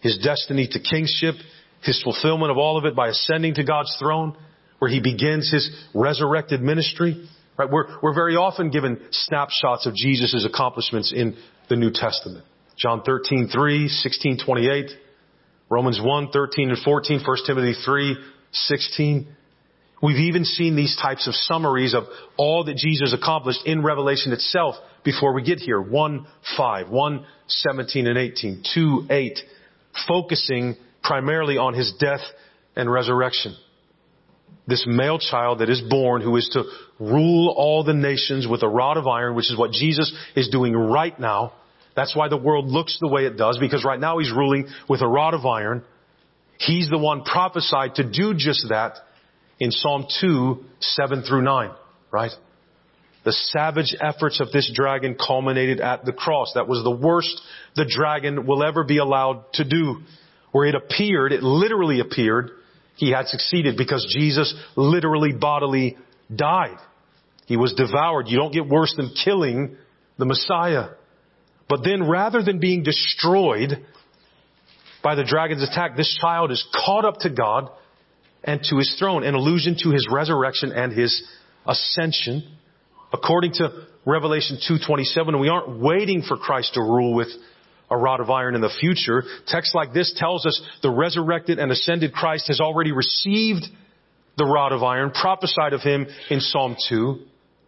[0.00, 1.34] His destiny to kingship,
[1.82, 4.36] His fulfillment of all of it by ascending to God's throne,
[4.78, 7.28] where He begins His resurrected ministry.
[7.58, 7.70] Right?
[7.70, 11.36] We're, we're very often given snapshots of Jesus' accomplishments in
[11.68, 12.44] the New Testament.
[12.76, 14.90] John 13, 3, 16, 28,
[15.70, 18.16] Romans 1, 13 and 14, 1 Timothy 3,
[18.52, 19.36] 16.
[20.02, 22.04] We've even seen these types of summaries of
[22.36, 25.80] all that Jesus accomplished in Revelation itself before we get here.
[25.80, 29.38] 1, 5, 1, 17 and 18, 2, 8,
[30.06, 32.20] focusing primarily on his death
[32.76, 33.56] and resurrection.
[34.66, 36.64] This male child that is born who is to
[36.98, 40.74] rule all the nations with a rod of iron, which is what Jesus is doing
[40.74, 41.52] right now.
[41.94, 45.02] That's why the world looks the way it does, because right now he's ruling with
[45.02, 45.84] a rod of iron.
[46.58, 48.96] He's the one prophesied to do just that
[49.58, 51.70] in Psalm 2, 7 through 9,
[52.10, 52.32] right?
[53.24, 56.52] The savage efforts of this dragon culminated at the cross.
[56.54, 57.40] That was the worst
[57.74, 60.02] the dragon will ever be allowed to do.
[60.52, 62.50] Where it appeared, it literally appeared,
[62.96, 65.96] he had succeeded because Jesus literally bodily
[66.34, 66.78] died.
[67.46, 68.28] He was devoured.
[68.28, 69.76] You don't get worse than killing
[70.18, 70.88] the Messiah.
[71.68, 73.84] But then rather than being destroyed
[75.02, 77.70] by the dragon's attack, this child is caught up to God
[78.42, 81.22] and to his throne, an allusion to his resurrection and his
[81.66, 82.56] ascension.
[83.12, 87.28] According to Revelation 2.27, we aren't waiting for Christ to rule with
[87.90, 89.22] a rod of iron in the future.
[89.46, 93.64] Text like this tells us the resurrected and ascended Christ has already received
[94.36, 97.18] the rod of iron prophesied of him in Psalm 2.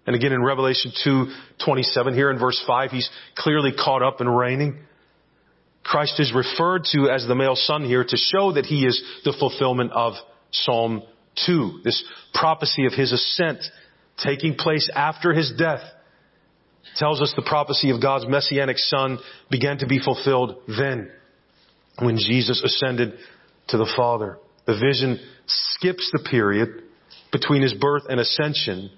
[0.07, 4.78] And again in Revelation 2:27 here in verse 5 he's clearly caught up and reigning.
[5.83, 9.33] Christ is referred to as the male son here to show that he is the
[9.33, 10.14] fulfillment of
[10.50, 11.02] Psalm
[11.46, 11.81] 2.
[11.85, 12.02] This
[12.35, 13.61] prophecy of his ascent
[14.18, 15.83] taking place after his death
[16.99, 19.19] tells us the prophecy of God's messianic son
[19.51, 21.11] began to be fulfilled then
[22.01, 23.15] when Jesus ascended
[23.69, 24.39] to the Father.
[24.67, 26.83] The vision skips the period
[27.33, 28.91] between his birth and ascension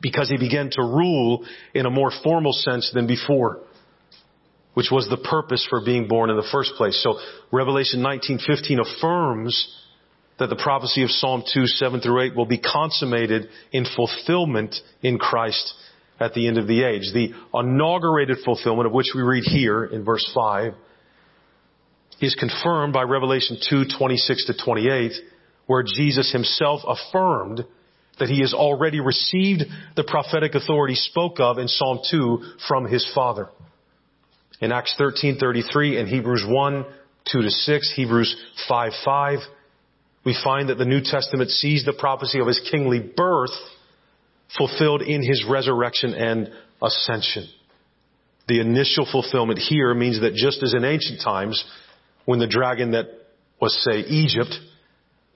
[0.00, 3.60] because he began to rule in a more formal sense than before,
[4.74, 7.00] which was the purpose for being born in the first place.
[7.02, 7.18] So
[7.52, 9.78] Revelation 19:15 affirms
[10.38, 15.18] that the prophecy of Psalm 2, 7 through 8 will be consummated in fulfillment in
[15.18, 15.74] Christ
[16.22, 17.12] at the end of the age.
[17.12, 20.74] The inaugurated fulfillment of which we read here in verse 5
[22.20, 25.12] is confirmed by Revelation 2, 26 to 28,
[25.66, 27.64] where Jesus himself affirmed
[28.18, 29.62] that he has already received
[29.96, 33.48] the prophetic authority spoke of in Psalm 2 from his Father.
[34.60, 36.84] In Acts 13:33 and Hebrews 1,
[37.32, 38.36] 2 to 6, Hebrews
[38.68, 39.38] 5, 5,
[40.24, 43.50] we find that the New Testament sees the prophecy of his kingly birth
[44.56, 46.50] fulfilled in his resurrection and
[46.82, 47.48] ascension.
[48.48, 51.64] The initial fulfillment here means that just as in ancient times,
[52.24, 53.06] when the dragon that
[53.60, 54.54] was, say, Egypt,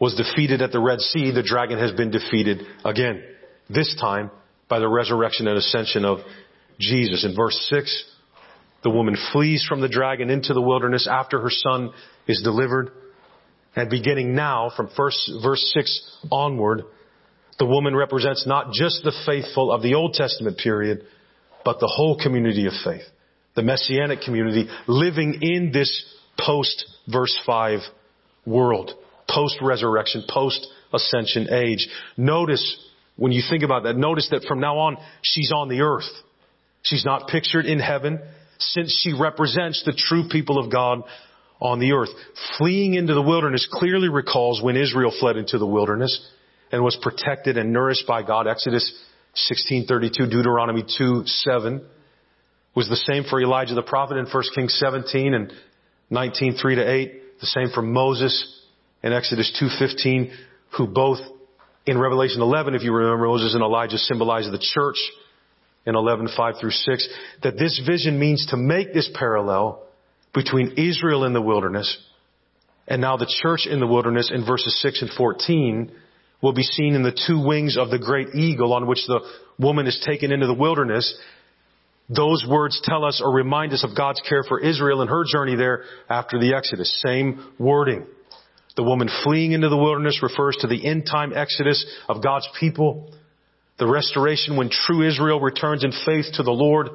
[0.01, 3.23] was defeated at the Red Sea, the dragon has been defeated again.
[3.71, 4.31] This time
[4.69, 6.19] by the resurrection and ascension of
[6.79, 7.25] Jesus.
[7.25, 8.05] In verse 6,
[8.83, 11.93] the woman flees from the dragon into the wilderness after her son
[12.27, 12.91] is delivered.
[13.75, 16.83] And beginning now, from first, verse 6 onward,
[17.59, 21.03] the woman represents not just the faithful of the Old Testament period,
[21.65, 23.05] but the whole community of faith.
[23.55, 26.05] The Messianic community living in this
[26.39, 27.81] post verse 5
[28.45, 28.93] world.
[29.29, 31.89] Post resurrection, post ascension age.
[32.17, 32.79] Notice,
[33.17, 36.09] when you think about that, notice that from now on, she's on the earth.
[36.83, 38.21] She's not pictured in heaven
[38.59, 41.03] since she represents the true people of God
[41.61, 42.11] on the earth.
[42.59, 46.31] Fleeing into the wilderness clearly recalls when Israel fled into the wilderness
[46.73, 48.47] and was protected and nourished by God.
[48.47, 48.93] Exodus
[49.35, 51.83] 16:32, Deuteronomy 2:7
[52.75, 55.53] was the same for Elijah the prophet in 1 Kings 17 and
[56.11, 57.41] 19:3 to 8.
[57.41, 58.63] The same for Moses
[59.03, 60.33] in Exodus 2.15,
[60.71, 61.21] who both
[61.85, 64.97] in Revelation 11, if you remember, Moses and Elijah symbolize the church
[65.85, 67.09] in 11:5 through 6,
[67.43, 69.83] that this vision means to make this parallel
[70.33, 71.97] between Israel in the wilderness
[72.89, 75.93] and now the church in the wilderness in verses 6 and 14
[76.43, 79.21] will be seen in the two wings of the great eagle on which the
[79.59, 81.17] woman is taken into the wilderness.
[82.09, 85.57] Those words tell us or remind us of God's care for Israel and her journey
[85.57, 87.03] there after the Exodus.
[87.05, 88.07] Same wording.
[88.77, 93.11] The woman fleeing into the wilderness refers to the end time Exodus of God's people.
[93.79, 96.89] The restoration when true Israel returns in faith to the Lord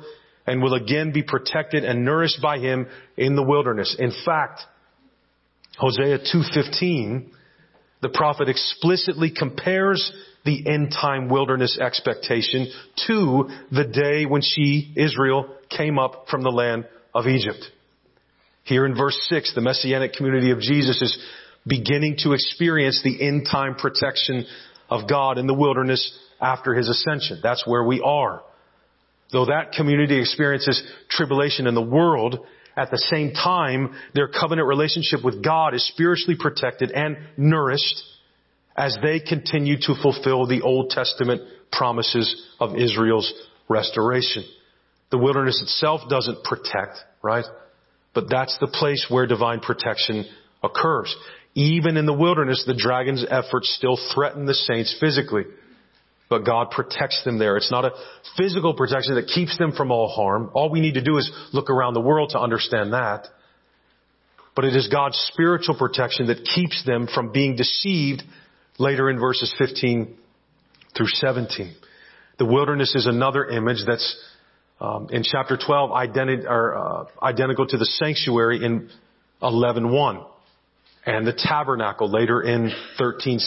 [0.47, 3.95] and will again be protected and nourished by Him in the wilderness.
[3.97, 4.61] In fact,
[5.77, 7.29] Hosea 2.15,
[8.01, 10.11] the prophet explicitly compares
[10.43, 12.67] the end time wilderness expectation
[13.07, 17.63] to the day when she, Israel, came up from the land of Egypt.
[18.63, 21.17] Here in verse 6, the messianic community of Jesus is
[21.65, 24.45] beginning to experience the end time protection
[24.89, 27.39] of God in the wilderness after his ascension.
[27.43, 28.41] That's where we are.
[29.31, 32.45] Though that community experiences tribulation in the world,
[32.81, 38.01] at the same time, their covenant relationship with God is spiritually protected and nourished
[38.75, 41.41] as they continue to fulfill the Old Testament
[41.71, 43.31] promises of Israel's
[43.69, 44.43] restoration.
[45.11, 47.45] The wilderness itself doesn't protect, right?
[48.15, 50.25] But that's the place where divine protection
[50.63, 51.15] occurs.
[51.53, 55.43] Even in the wilderness, the dragon's efforts still threaten the saints physically.
[56.31, 57.57] But God protects them there.
[57.57, 57.91] It's not a
[58.37, 60.49] physical protection that keeps them from all harm.
[60.53, 63.27] All we need to do is look around the world to understand that.
[64.55, 68.23] But it is God's spiritual protection that keeps them from being deceived
[68.79, 70.15] later in verses 15
[70.95, 71.75] through 17.
[72.39, 74.17] The wilderness is another image that's
[74.79, 78.89] um, in chapter 12 identi- or, uh, identical to the sanctuary in
[79.41, 80.25] 11.1
[81.05, 83.41] and the tabernacle later in 13.6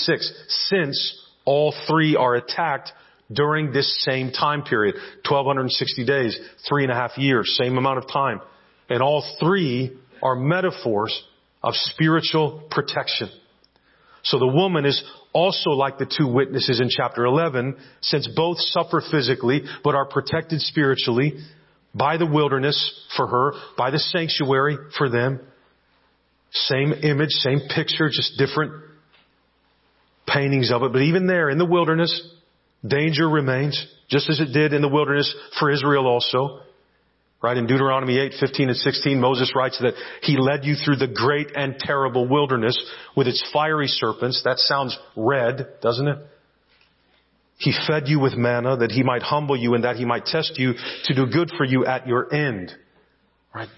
[0.49, 2.93] since all three are attacked
[3.33, 4.95] during this same time period.
[5.29, 8.41] 1260 days three and a half years same amount of time.
[8.89, 11.23] And all three are metaphors
[11.63, 13.31] of spiritual protection.
[14.23, 15.03] So the woman is
[15.33, 20.61] also like the two witnesses in chapter 11, since both suffer physically, but are protected
[20.61, 21.39] spiritually
[21.95, 25.41] by the wilderness for her, by the sanctuary for them.
[26.53, 28.73] Same image, same picture, just different
[30.27, 30.93] paintings of it.
[30.93, 32.23] But even there, in the wilderness,
[32.87, 36.61] danger remains, just as it did in the wilderness for Israel also.
[37.43, 41.09] Right in Deuteronomy 8, 15 and 16, Moses writes that he led you through the
[41.09, 42.75] great and terrible wilderness
[43.15, 44.43] with its fiery serpents.
[44.45, 46.19] That sounds red, doesn't it?
[47.59, 50.59] He fed you with manna that he might humble you and that he might test
[50.59, 50.73] you
[51.05, 52.73] to do good for you at your end.
[53.55, 53.69] Right?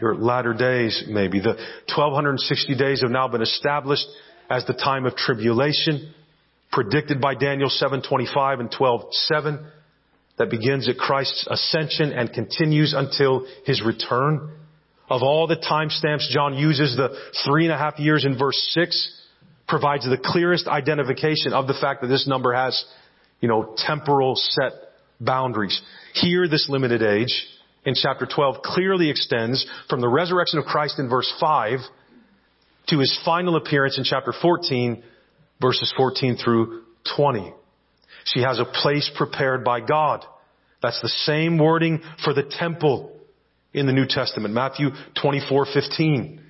[0.00, 1.40] Your latter days, maybe.
[1.40, 1.56] The
[1.94, 4.06] 1260 days have now been established
[4.50, 6.12] as the time of tribulation,
[6.72, 9.58] predicted by Daniel 725 and 12:7
[10.36, 14.50] that begins at Christ's ascension and continues until his return.
[15.10, 19.14] Of all the timestamps John uses, the three and a half years in verse six
[19.66, 22.84] provides the clearest identification of the fact that this number has,
[23.40, 24.72] you know, temporal set
[25.20, 25.80] boundaries.
[26.14, 27.46] Here, this limited age
[27.84, 31.80] in chapter 12 clearly extends from the resurrection of Christ in verse 5
[32.88, 35.02] to his final appearance in chapter 14,
[35.60, 36.82] verses 14 through
[37.16, 37.52] 20.
[38.24, 40.24] She has a place prepared by God.
[40.82, 43.12] That's the same wording for the temple
[43.72, 44.54] in the New Testament.
[44.54, 46.40] Matthew 24:15.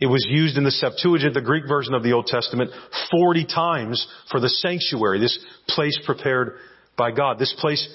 [0.00, 2.70] It was used in the Septuagint, the Greek version of the Old Testament,
[3.10, 6.58] 40 times for the sanctuary, this place prepared
[6.96, 7.38] by God.
[7.38, 7.88] This place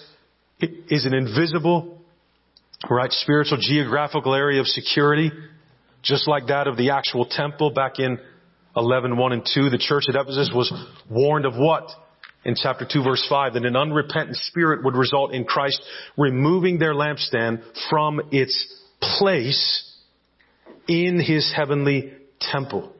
[0.59, 2.01] is an invisible,
[2.89, 5.31] right, spiritual geographical area of security,
[6.01, 8.19] just like that of the actual temple back in
[8.75, 9.69] 11, 1 and 2.
[9.69, 10.71] The church at Ephesus was
[11.09, 11.89] warned of what?
[12.45, 15.82] in chapter 2 verse 5 that an unrepentant spirit would result in Christ
[16.17, 19.93] removing their lampstand from its place
[20.88, 22.93] in his heavenly temple.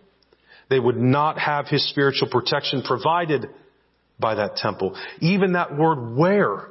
[0.70, 3.48] They would not have his spiritual protection provided
[4.20, 4.96] by that temple.
[5.20, 6.68] Even that word where,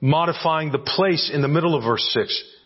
[0.00, 2.57] modifying the place in the middle of verse 6,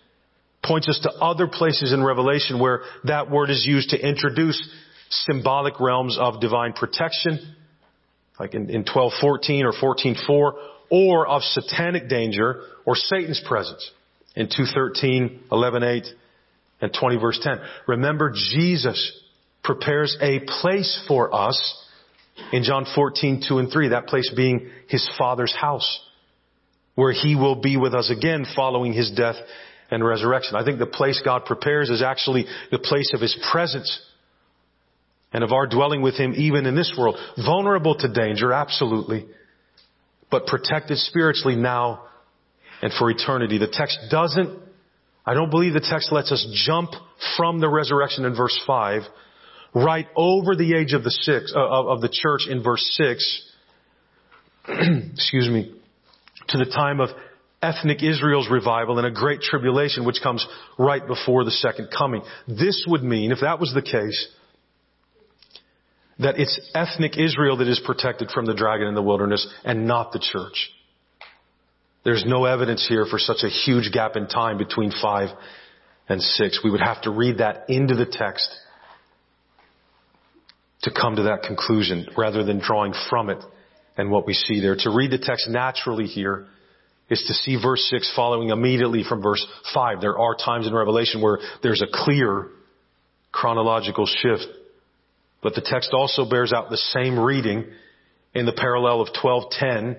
[0.64, 4.60] points us to other places in Revelation where that word is used to introduce
[5.10, 7.56] symbolic realms of divine protection
[8.42, 10.52] like in, in 1214 or 14.4,
[10.90, 13.88] or of satanic danger or Satan's presence
[14.34, 16.06] in 213, 11.8,
[16.80, 17.60] and 20 verse 10.
[17.86, 19.12] Remember, Jesus
[19.62, 21.86] prepares a place for us
[22.52, 26.00] in John 14, 2 and 3, that place being his Father's house,
[26.96, 29.36] where he will be with us again following his death
[29.92, 30.56] and resurrection.
[30.56, 34.00] I think the place God prepares is actually the place of his presence
[35.32, 37.16] and of our dwelling with Him even in this world.
[37.44, 39.26] Vulnerable to danger, absolutely,
[40.30, 42.04] but protected spiritually now
[42.82, 43.58] and for eternity.
[43.58, 44.58] The text doesn't,
[45.24, 46.90] I don't believe the text lets us jump
[47.36, 49.02] from the resurrection in verse 5
[49.74, 53.52] right over the age of the six, uh, of the church in verse 6,
[55.14, 55.74] excuse me,
[56.48, 57.08] to the time of
[57.62, 60.46] ethnic Israel's revival and a great tribulation which comes
[60.78, 62.22] right before the second coming.
[62.48, 64.28] This would mean, if that was the case,
[66.18, 70.12] that it's ethnic Israel that is protected from the dragon in the wilderness and not
[70.12, 70.70] the church.
[72.04, 75.28] There's no evidence here for such a huge gap in time between five
[76.08, 76.60] and six.
[76.64, 78.48] We would have to read that into the text
[80.82, 83.38] to come to that conclusion rather than drawing from it
[83.96, 84.74] and what we see there.
[84.76, 86.48] To read the text naturally here
[87.10, 90.00] is to see verse 6 following immediately from verse 5.
[90.00, 92.48] There are times in Revelation where there's a clear
[93.32, 94.46] chronological shift.
[95.42, 97.66] But the text also bears out the same reading
[98.34, 99.96] in the parallel of 12:10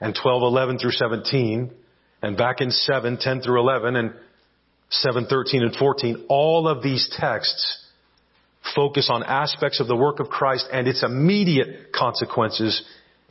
[0.00, 1.72] and 12:11 through 17
[2.22, 4.12] and back in 7, 10 through 11 and
[4.90, 6.26] 7, 13 and 14.
[6.28, 7.78] All of these texts
[8.74, 12.82] focus on aspects of the work of Christ and its immediate consequences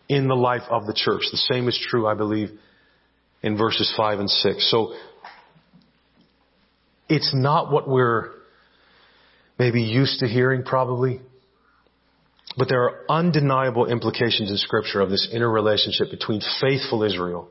[0.10, 1.24] in the life of the church.
[1.32, 2.52] The same is true, I believe,
[3.44, 4.72] in verses 5 and 6.
[4.72, 4.94] So,
[7.10, 8.32] it's not what we're
[9.60, 11.20] maybe used to hearing probably,
[12.58, 17.50] but there are undeniable implications in scripture of this interrelationship between faithful Israel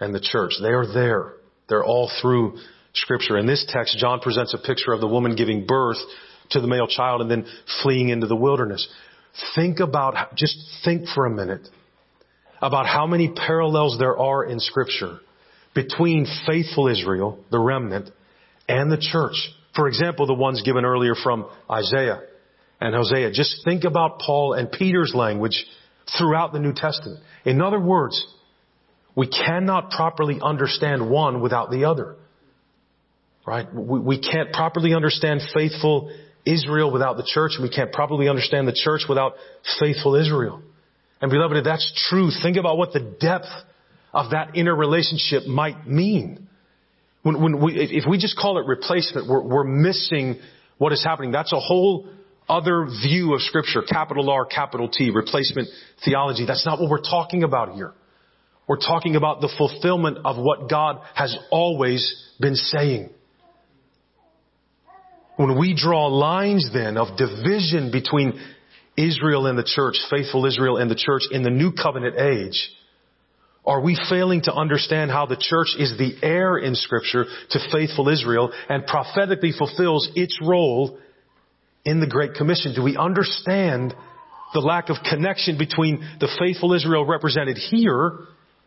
[0.00, 0.52] and the church.
[0.62, 1.34] They are there.
[1.68, 2.58] They're all through
[2.94, 3.38] scripture.
[3.38, 5.98] In this text, John presents a picture of the woman giving birth
[6.50, 7.46] to the male child and then
[7.82, 8.88] fleeing into the wilderness.
[9.54, 11.68] Think about, just think for a minute
[12.60, 15.20] about how many parallels there are in scripture
[15.74, 18.10] between faithful Israel, the remnant,
[18.68, 19.36] and the church.
[19.74, 22.20] For example, the ones given earlier from Isaiah
[22.80, 23.30] and Hosea.
[23.32, 25.64] Just think about Paul and Peter's language
[26.18, 27.20] throughout the New Testament.
[27.44, 28.26] In other words,
[29.14, 32.16] we cannot properly understand one without the other.
[33.46, 33.72] Right?
[33.72, 36.12] We, we can't properly understand faithful
[36.44, 39.34] Israel without the church, and we can't properly understand the church without
[39.78, 40.62] faithful Israel.
[41.20, 43.48] And beloved, if that's true, think about what the depth
[44.12, 46.48] of that inner relationship might mean.
[47.22, 50.40] When, when we, if we just call it replacement, we're, we're missing
[50.78, 51.32] what is happening.
[51.32, 52.08] That's a whole
[52.48, 55.68] other view of scripture, capital R, capital T, replacement
[56.04, 56.46] theology.
[56.46, 57.92] That's not what we're talking about here.
[58.66, 63.10] We're talking about the fulfillment of what God has always been saying.
[65.36, 68.40] When we draw lines then of division between
[69.06, 72.70] Israel and the church, faithful Israel and the church in the new covenant age,
[73.64, 78.08] are we failing to understand how the church is the heir in scripture to faithful
[78.08, 80.98] Israel and prophetically fulfills its role
[81.84, 82.74] in the Great Commission?
[82.74, 83.94] Do we understand
[84.54, 88.20] the lack of connection between the faithful Israel represented here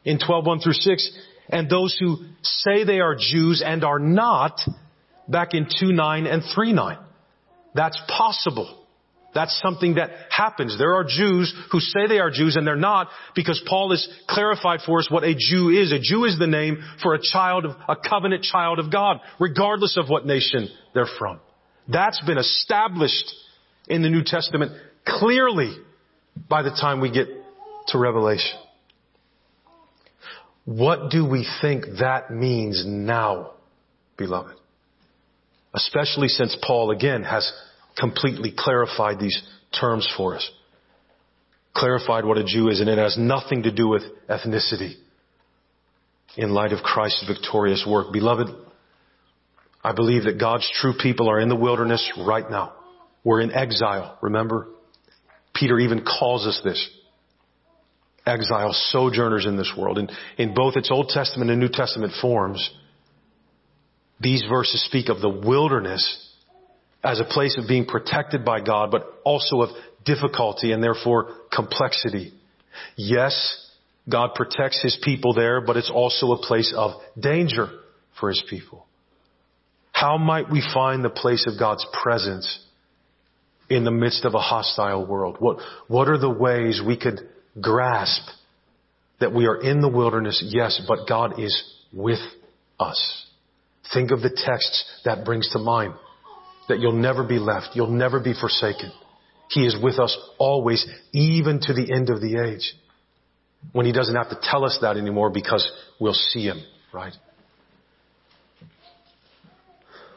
[0.06, 1.18] in 12.1 through 6
[1.50, 4.62] and those who say they are Jews and are not
[5.28, 7.04] back in 2.9 and 3.9.
[7.76, 8.83] That's possible.
[9.34, 10.78] That's something that happens.
[10.78, 14.82] There are Jews who say they are Jews and they're not because Paul has clarified
[14.86, 15.92] for us what a Jew is.
[15.92, 19.98] A Jew is the name for a child of, a covenant child of God, regardless
[19.98, 21.40] of what nation they're from.
[21.88, 23.34] That's been established
[23.88, 24.72] in the New Testament
[25.06, 25.76] clearly
[26.50, 27.28] by the time we get
[27.88, 28.58] to Revelation.
[30.66, 33.52] What do we think that means now,
[34.18, 34.56] beloved?
[35.74, 37.52] Especially since Paul again has
[37.98, 39.42] completely clarified these
[39.80, 40.50] terms for us.
[41.76, 44.96] Clarified what a Jew is and it has nothing to do with ethnicity
[46.38, 48.12] in light of Christ's victorious work.
[48.12, 48.48] Beloved,
[49.84, 52.74] I believe that God's true people are in the wilderness right now.
[53.24, 54.68] We're in exile, remember?
[55.54, 56.90] Peter even calls us this.
[58.26, 59.98] Exile, sojourners in this world.
[59.98, 62.70] And in both its Old Testament and New Testament forms,
[64.20, 66.23] these verses speak of the wilderness
[67.04, 69.70] as a place of being protected by God, but also of
[70.06, 72.34] difficulty and therefore complexity.
[72.96, 73.72] Yes,
[74.10, 77.70] God protects His people there, but it's also a place of danger
[78.20, 78.86] for His people.
[79.92, 82.60] How might we find the place of God's presence
[83.70, 85.38] in the midst of a hostile world?
[85.40, 87.20] What, what are the ways we could
[87.62, 88.24] grasp
[89.20, 90.44] that we are in the wilderness?
[90.46, 92.20] Yes, but God is with
[92.80, 93.26] us.
[93.94, 95.94] Think of the texts that brings to mind.
[96.70, 97.76] That you'll never be left.
[97.76, 98.92] You'll never be forsaken.
[99.50, 102.74] He is with us always, even to the end of the age.
[103.72, 107.14] When He doesn't have to tell us that anymore because we'll see Him, right?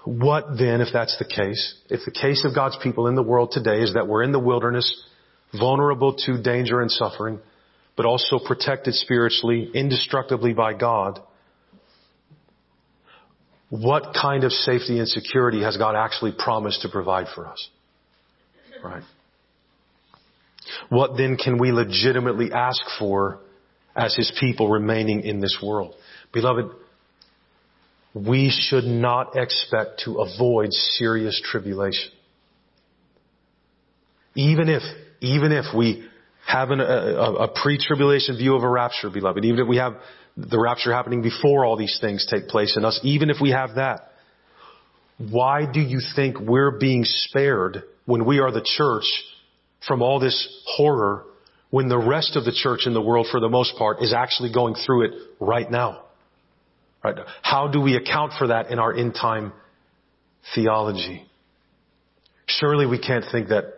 [0.05, 3.51] What then, if that's the case, if the case of God's people in the world
[3.51, 5.05] today is that we're in the wilderness,
[5.59, 7.41] vulnerable to danger and suffering,
[7.97, 11.21] but also protected spiritually, indestructibly by God,
[13.69, 17.69] what kind of safety and security has God actually promised to provide for us?
[18.83, 19.03] Right?
[20.89, 23.41] What then can we legitimately ask for
[23.95, 25.95] as His people remaining in this world?
[26.33, 26.67] Beloved,
[28.15, 32.13] we should not expect to avoid serious tribulation.
[34.35, 34.83] Even if,
[35.21, 36.07] even if we
[36.47, 39.95] have an, a, a pre-tribulation view of a rapture, beloved, even if we have
[40.37, 43.75] the rapture happening before all these things take place in us, even if we have
[43.75, 44.13] that,
[45.19, 49.05] why do you think we're being spared when we are the church
[49.87, 51.25] from all this horror
[51.71, 54.53] when the rest of the church in the world for the most part is actually
[54.53, 56.05] going through it right now?
[57.03, 57.17] Right?
[57.43, 59.53] How do we account for that in our end time
[60.55, 61.27] theology?
[62.47, 63.76] Surely we can't think that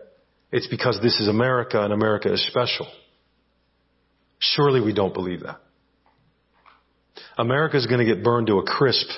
[0.51, 2.87] it's because this is America and America is special.
[4.39, 5.61] Surely we don't believe that.
[7.37, 9.09] America is going to get burned to a crisp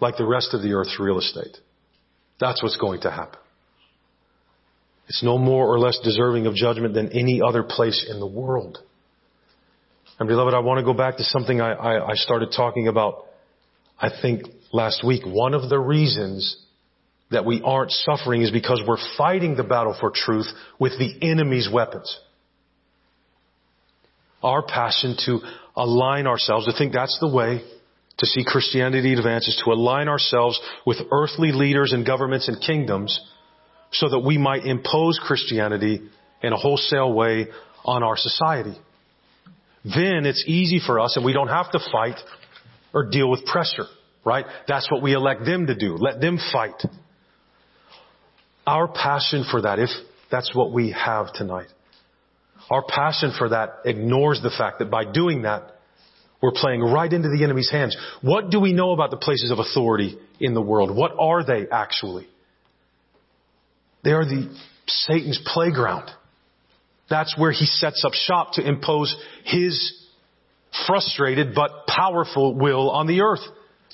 [0.00, 1.56] like the rest of the earth's real estate.
[2.38, 3.38] That's what's going to happen.
[5.08, 8.78] It's no more or less deserving of judgment than any other place in the world.
[10.18, 13.26] And beloved, I want to go back to something I, I, I started talking about,
[13.98, 14.42] I think,
[14.72, 15.22] last week.
[15.26, 16.56] One of the reasons
[17.30, 21.68] that we aren't suffering is because we're fighting the battle for truth with the enemy's
[21.72, 22.18] weapons.
[24.42, 25.40] Our passion to
[25.76, 27.62] align ourselves, to think that's the way
[28.18, 33.18] to see Christianity advance is to align ourselves with earthly leaders and governments and kingdoms
[33.92, 36.00] so that we might impose Christianity
[36.42, 37.48] in a wholesale way
[37.84, 38.78] on our society.
[39.84, 42.16] Then it's easy for us and we don't have to fight
[42.92, 43.86] or deal with pressure,
[44.24, 44.44] right?
[44.68, 45.96] That's what we elect them to do.
[45.96, 46.82] Let them fight.
[48.70, 49.90] Our passion for that, if
[50.30, 51.66] that's what we have tonight,
[52.70, 55.72] our passion for that ignores the fact that by doing that,
[56.40, 57.96] we're playing right into the enemy's hands.
[58.22, 60.96] What do we know about the places of authority in the world?
[60.96, 62.28] What are they actually?
[64.04, 64.56] They are the
[64.86, 66.08] Satan's playground.
[67.08, 69.12] That's where he sets up shop to impose
[69.46, 70.06] his
[70.86, 73.42] frustrated but powerful will on the earth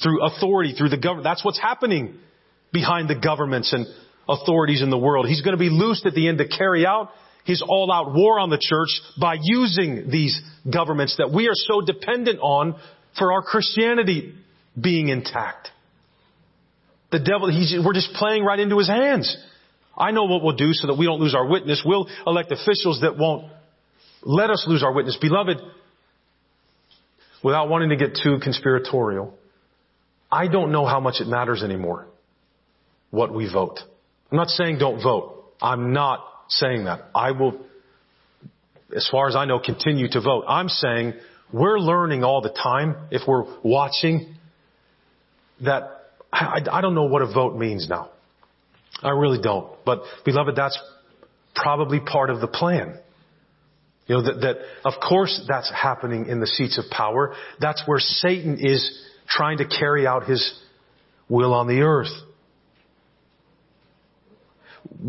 [0.02, 1.24] through authority, through the government.
[1.24, 2.18] That's what's happening
[2.74, 3.86] behind the governments and
[4.28, 5.26] authorities in the world.
[5.26, 7.10] He's going to be loosed at the end to carry out
[7.44, 8.88] his all out war on the church
[9.20, 12.74] by using these governments that we are so dependent on
[13.16, 14.34] for our Christianity
[14.80, 15.70] being intact.
[17.12, 17.48] The devil,
[17.84, 19.34] we're just playing right into his hands.
[19.96, 21.82] I know what we'll do so that we don't lose our witness.
[21.86, 23.50] We'll elect officials that won't
[24.22, 25.16] let us lose our witness.
[25.20, 25.58] Beloved,
[27.44, 29.38] without wanting to get too conspiratorial,
[30.30, 32.08] I don't know how much it matters anymore
[33.10, 33.78] what we vote.
[34.30, 35.52] I'm not saying don't vote.
[35.60, 37.06] I'm not saying that.
[37.14, 37.60] I will,
[38.94, 40.44] as far as I know, continue to vote.
[40.48, 41.14] I'm saying
[41.52, 44.34] we're learning all the time, if we're watching,
[45.64, 48.10] that I, I don't know what a vote means now.
[49.02, 49.72] I really don't.
[49.84, 50.78] But beloved, that's
[51.54, 52.98] probably part of the plan.
[54.06, 57.34] You know, that, that, of course that's happening in the seats of power.
[57.60, 60.58] That's where Satan is trying to carry out his
[61.28, 62.12] will on the earth.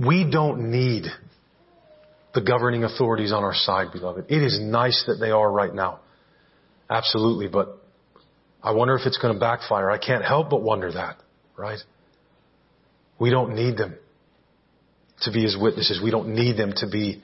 [0.05, 1.05] We don't need
[2.33, 4.25] the governing authorities on our side, beloved.
[4.29, 6.01] It is nice that they are right now.
[6.89, 7.81] Absolutely, but
[8.61, 9.89] I wonder if it's going to backfire.
[9.89, 11.17] I can't help but wonder that,
[11.57, 11.79] right?
[13.19, 13.95] We don't need them
[15.21, 15.99] to be his witnesses.
[16.03, 17.23] We don't need them to be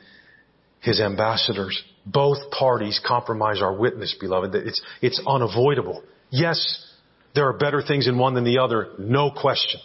[0.82, 1.82] his ambassadors.
[2.06, 4.56] Both parties compromise our witness, beloved.
[4.56, 6.04] It's, it's unavoidable.
[6.32, 6.92] Yes,
[7.36, 9.80] there are better things in one than the other, no question.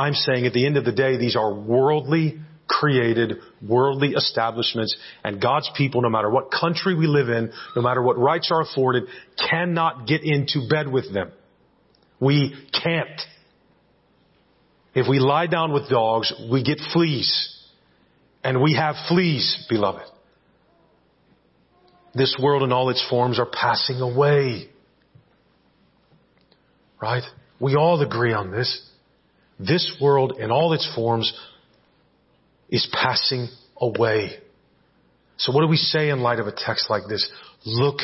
[0.00, 5.42] I'm saying at the end of the day, these are worldly created, worldly establishments, and
[5.42, 9.04] God's people, no matter what country we live in, no matter what rights are afforded,
[9.50, 11.32] cannot get into bed with them.
[12.20, 13.20] We can't.
[14.94, 17.56] If we lie down with dogs, we get fleas.
[18.42, 20.06] And we have fleas, beloved.
[22.14, 24.68] This world and all its forms are passing away.
[27.00, 27.22] Right?
[27.60, 28.89] We all agree on this.
[29.60, 31.32] This world in all its forms
[32.70, 34.38] is passing away.
[35.36, 37.30] So what do we say in light of a text like this?
[37.66, 37.98] Look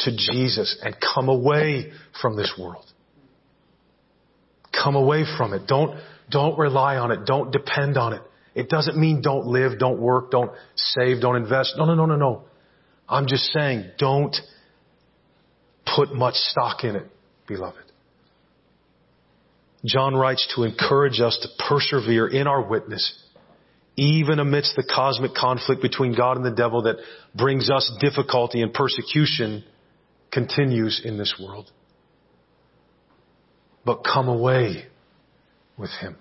[0.00, 2.84] to Jesus and come away from this world.
[4.72, 5.66] Come away from it.
[5.66, 5.98] Don't,
[6.30, 7.24] don't rely on it.
[7.26, 8.22] Don't depend on it.
[8.54, 11.74] It doesn't mean don't live, don't work, don't save, don't invest.
[11.76, 12.44] No, no, no, no, no.
[13.08, 14.36] I'm just saying don't
[15.96, 17.06] put much stock in it,
[17.46, 17.89] beloved.
[19.84, 23.18] John writes to encourage us to persevere in our witness,
[23.96, 26.96] even amidst the cosmic conflict between God and the devil that
[27.34, 29.64] brings us difficulty and persecution
[30.30, 31.70] continues in this world.
[33.84, 34.84] But come away
[35.78, 36.16] with Him.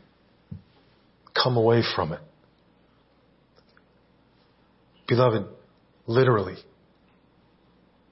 [1.36, 2.22] Come away from it.
[5.07, 5.45] Beloved,
[6.07, 6.55] literally,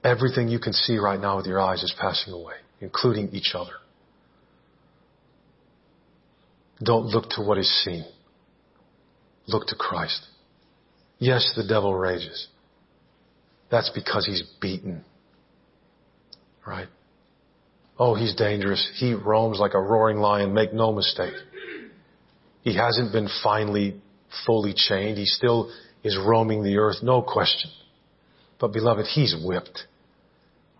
[0.04, 3.72] everything you can see right now with your eyes is passing away, including each other.
[6.82, 8.04] Don't look to what is seen.
[9.46, 10.26] Look to Christ.
[11.18, 12.48] Yes, the devil rages.
[13.70, 15.04] That's because he's beaten.
[16.66, 16.88] Right?
[17.98, 18.88] Oh, he's dangerous.
[18.96, 20.54] He roams like a roaring lion.
[20.54, 21.34] Make no mistake.
[22.62, 24.00] He hasn't been finally,
[24.46, 25.18] fully chained.
[25.18, 25.72] He still
[26.04, 27.02] is roaming the earth.
[27.02, 27.70] No question.
[28.60, 29.86] But beloved, he's whipped.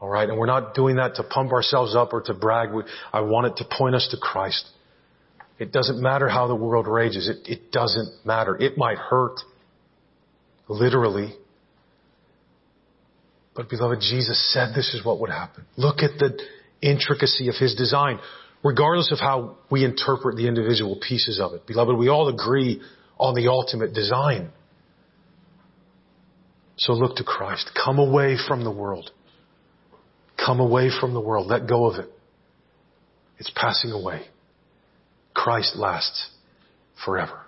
[0.01, 0.29] Alright?
[0.29, 2.69] And we're not doing that to pump ourselves up or to brag.
[3.13, 4.69] I want it to point us to Christ.
[5.59, 7.29] It doesn't matter how the world rages.
[7.29, 8.57] It, it doesn't matter.
[8.57, 9.41] It might hurt.
[10.69, 11.35] Literally.
[13.55, 15.65] But beloved, Jesus said this is what would happen.
[15.77, 16.39] Look at the
[16.81, 18.21] intricacy of His design,
[18.63, 21.67] regardless of how we interpret the individual pieces of it.
[21.67, 22.81] Beloved, we all agree
[23.19, 24.51] on the ultimate design.
[26.77, 27.71] So look to Christ.
[27.85, 29.11] Come away from the world.
[30.37, 31.49] Come away from the world.
[31.49, 32.09] Let go of it.
[33.39, 34.23] It's passing away.
[35.39, 36.31] Christ lasts
[37.05, 37.48] forever.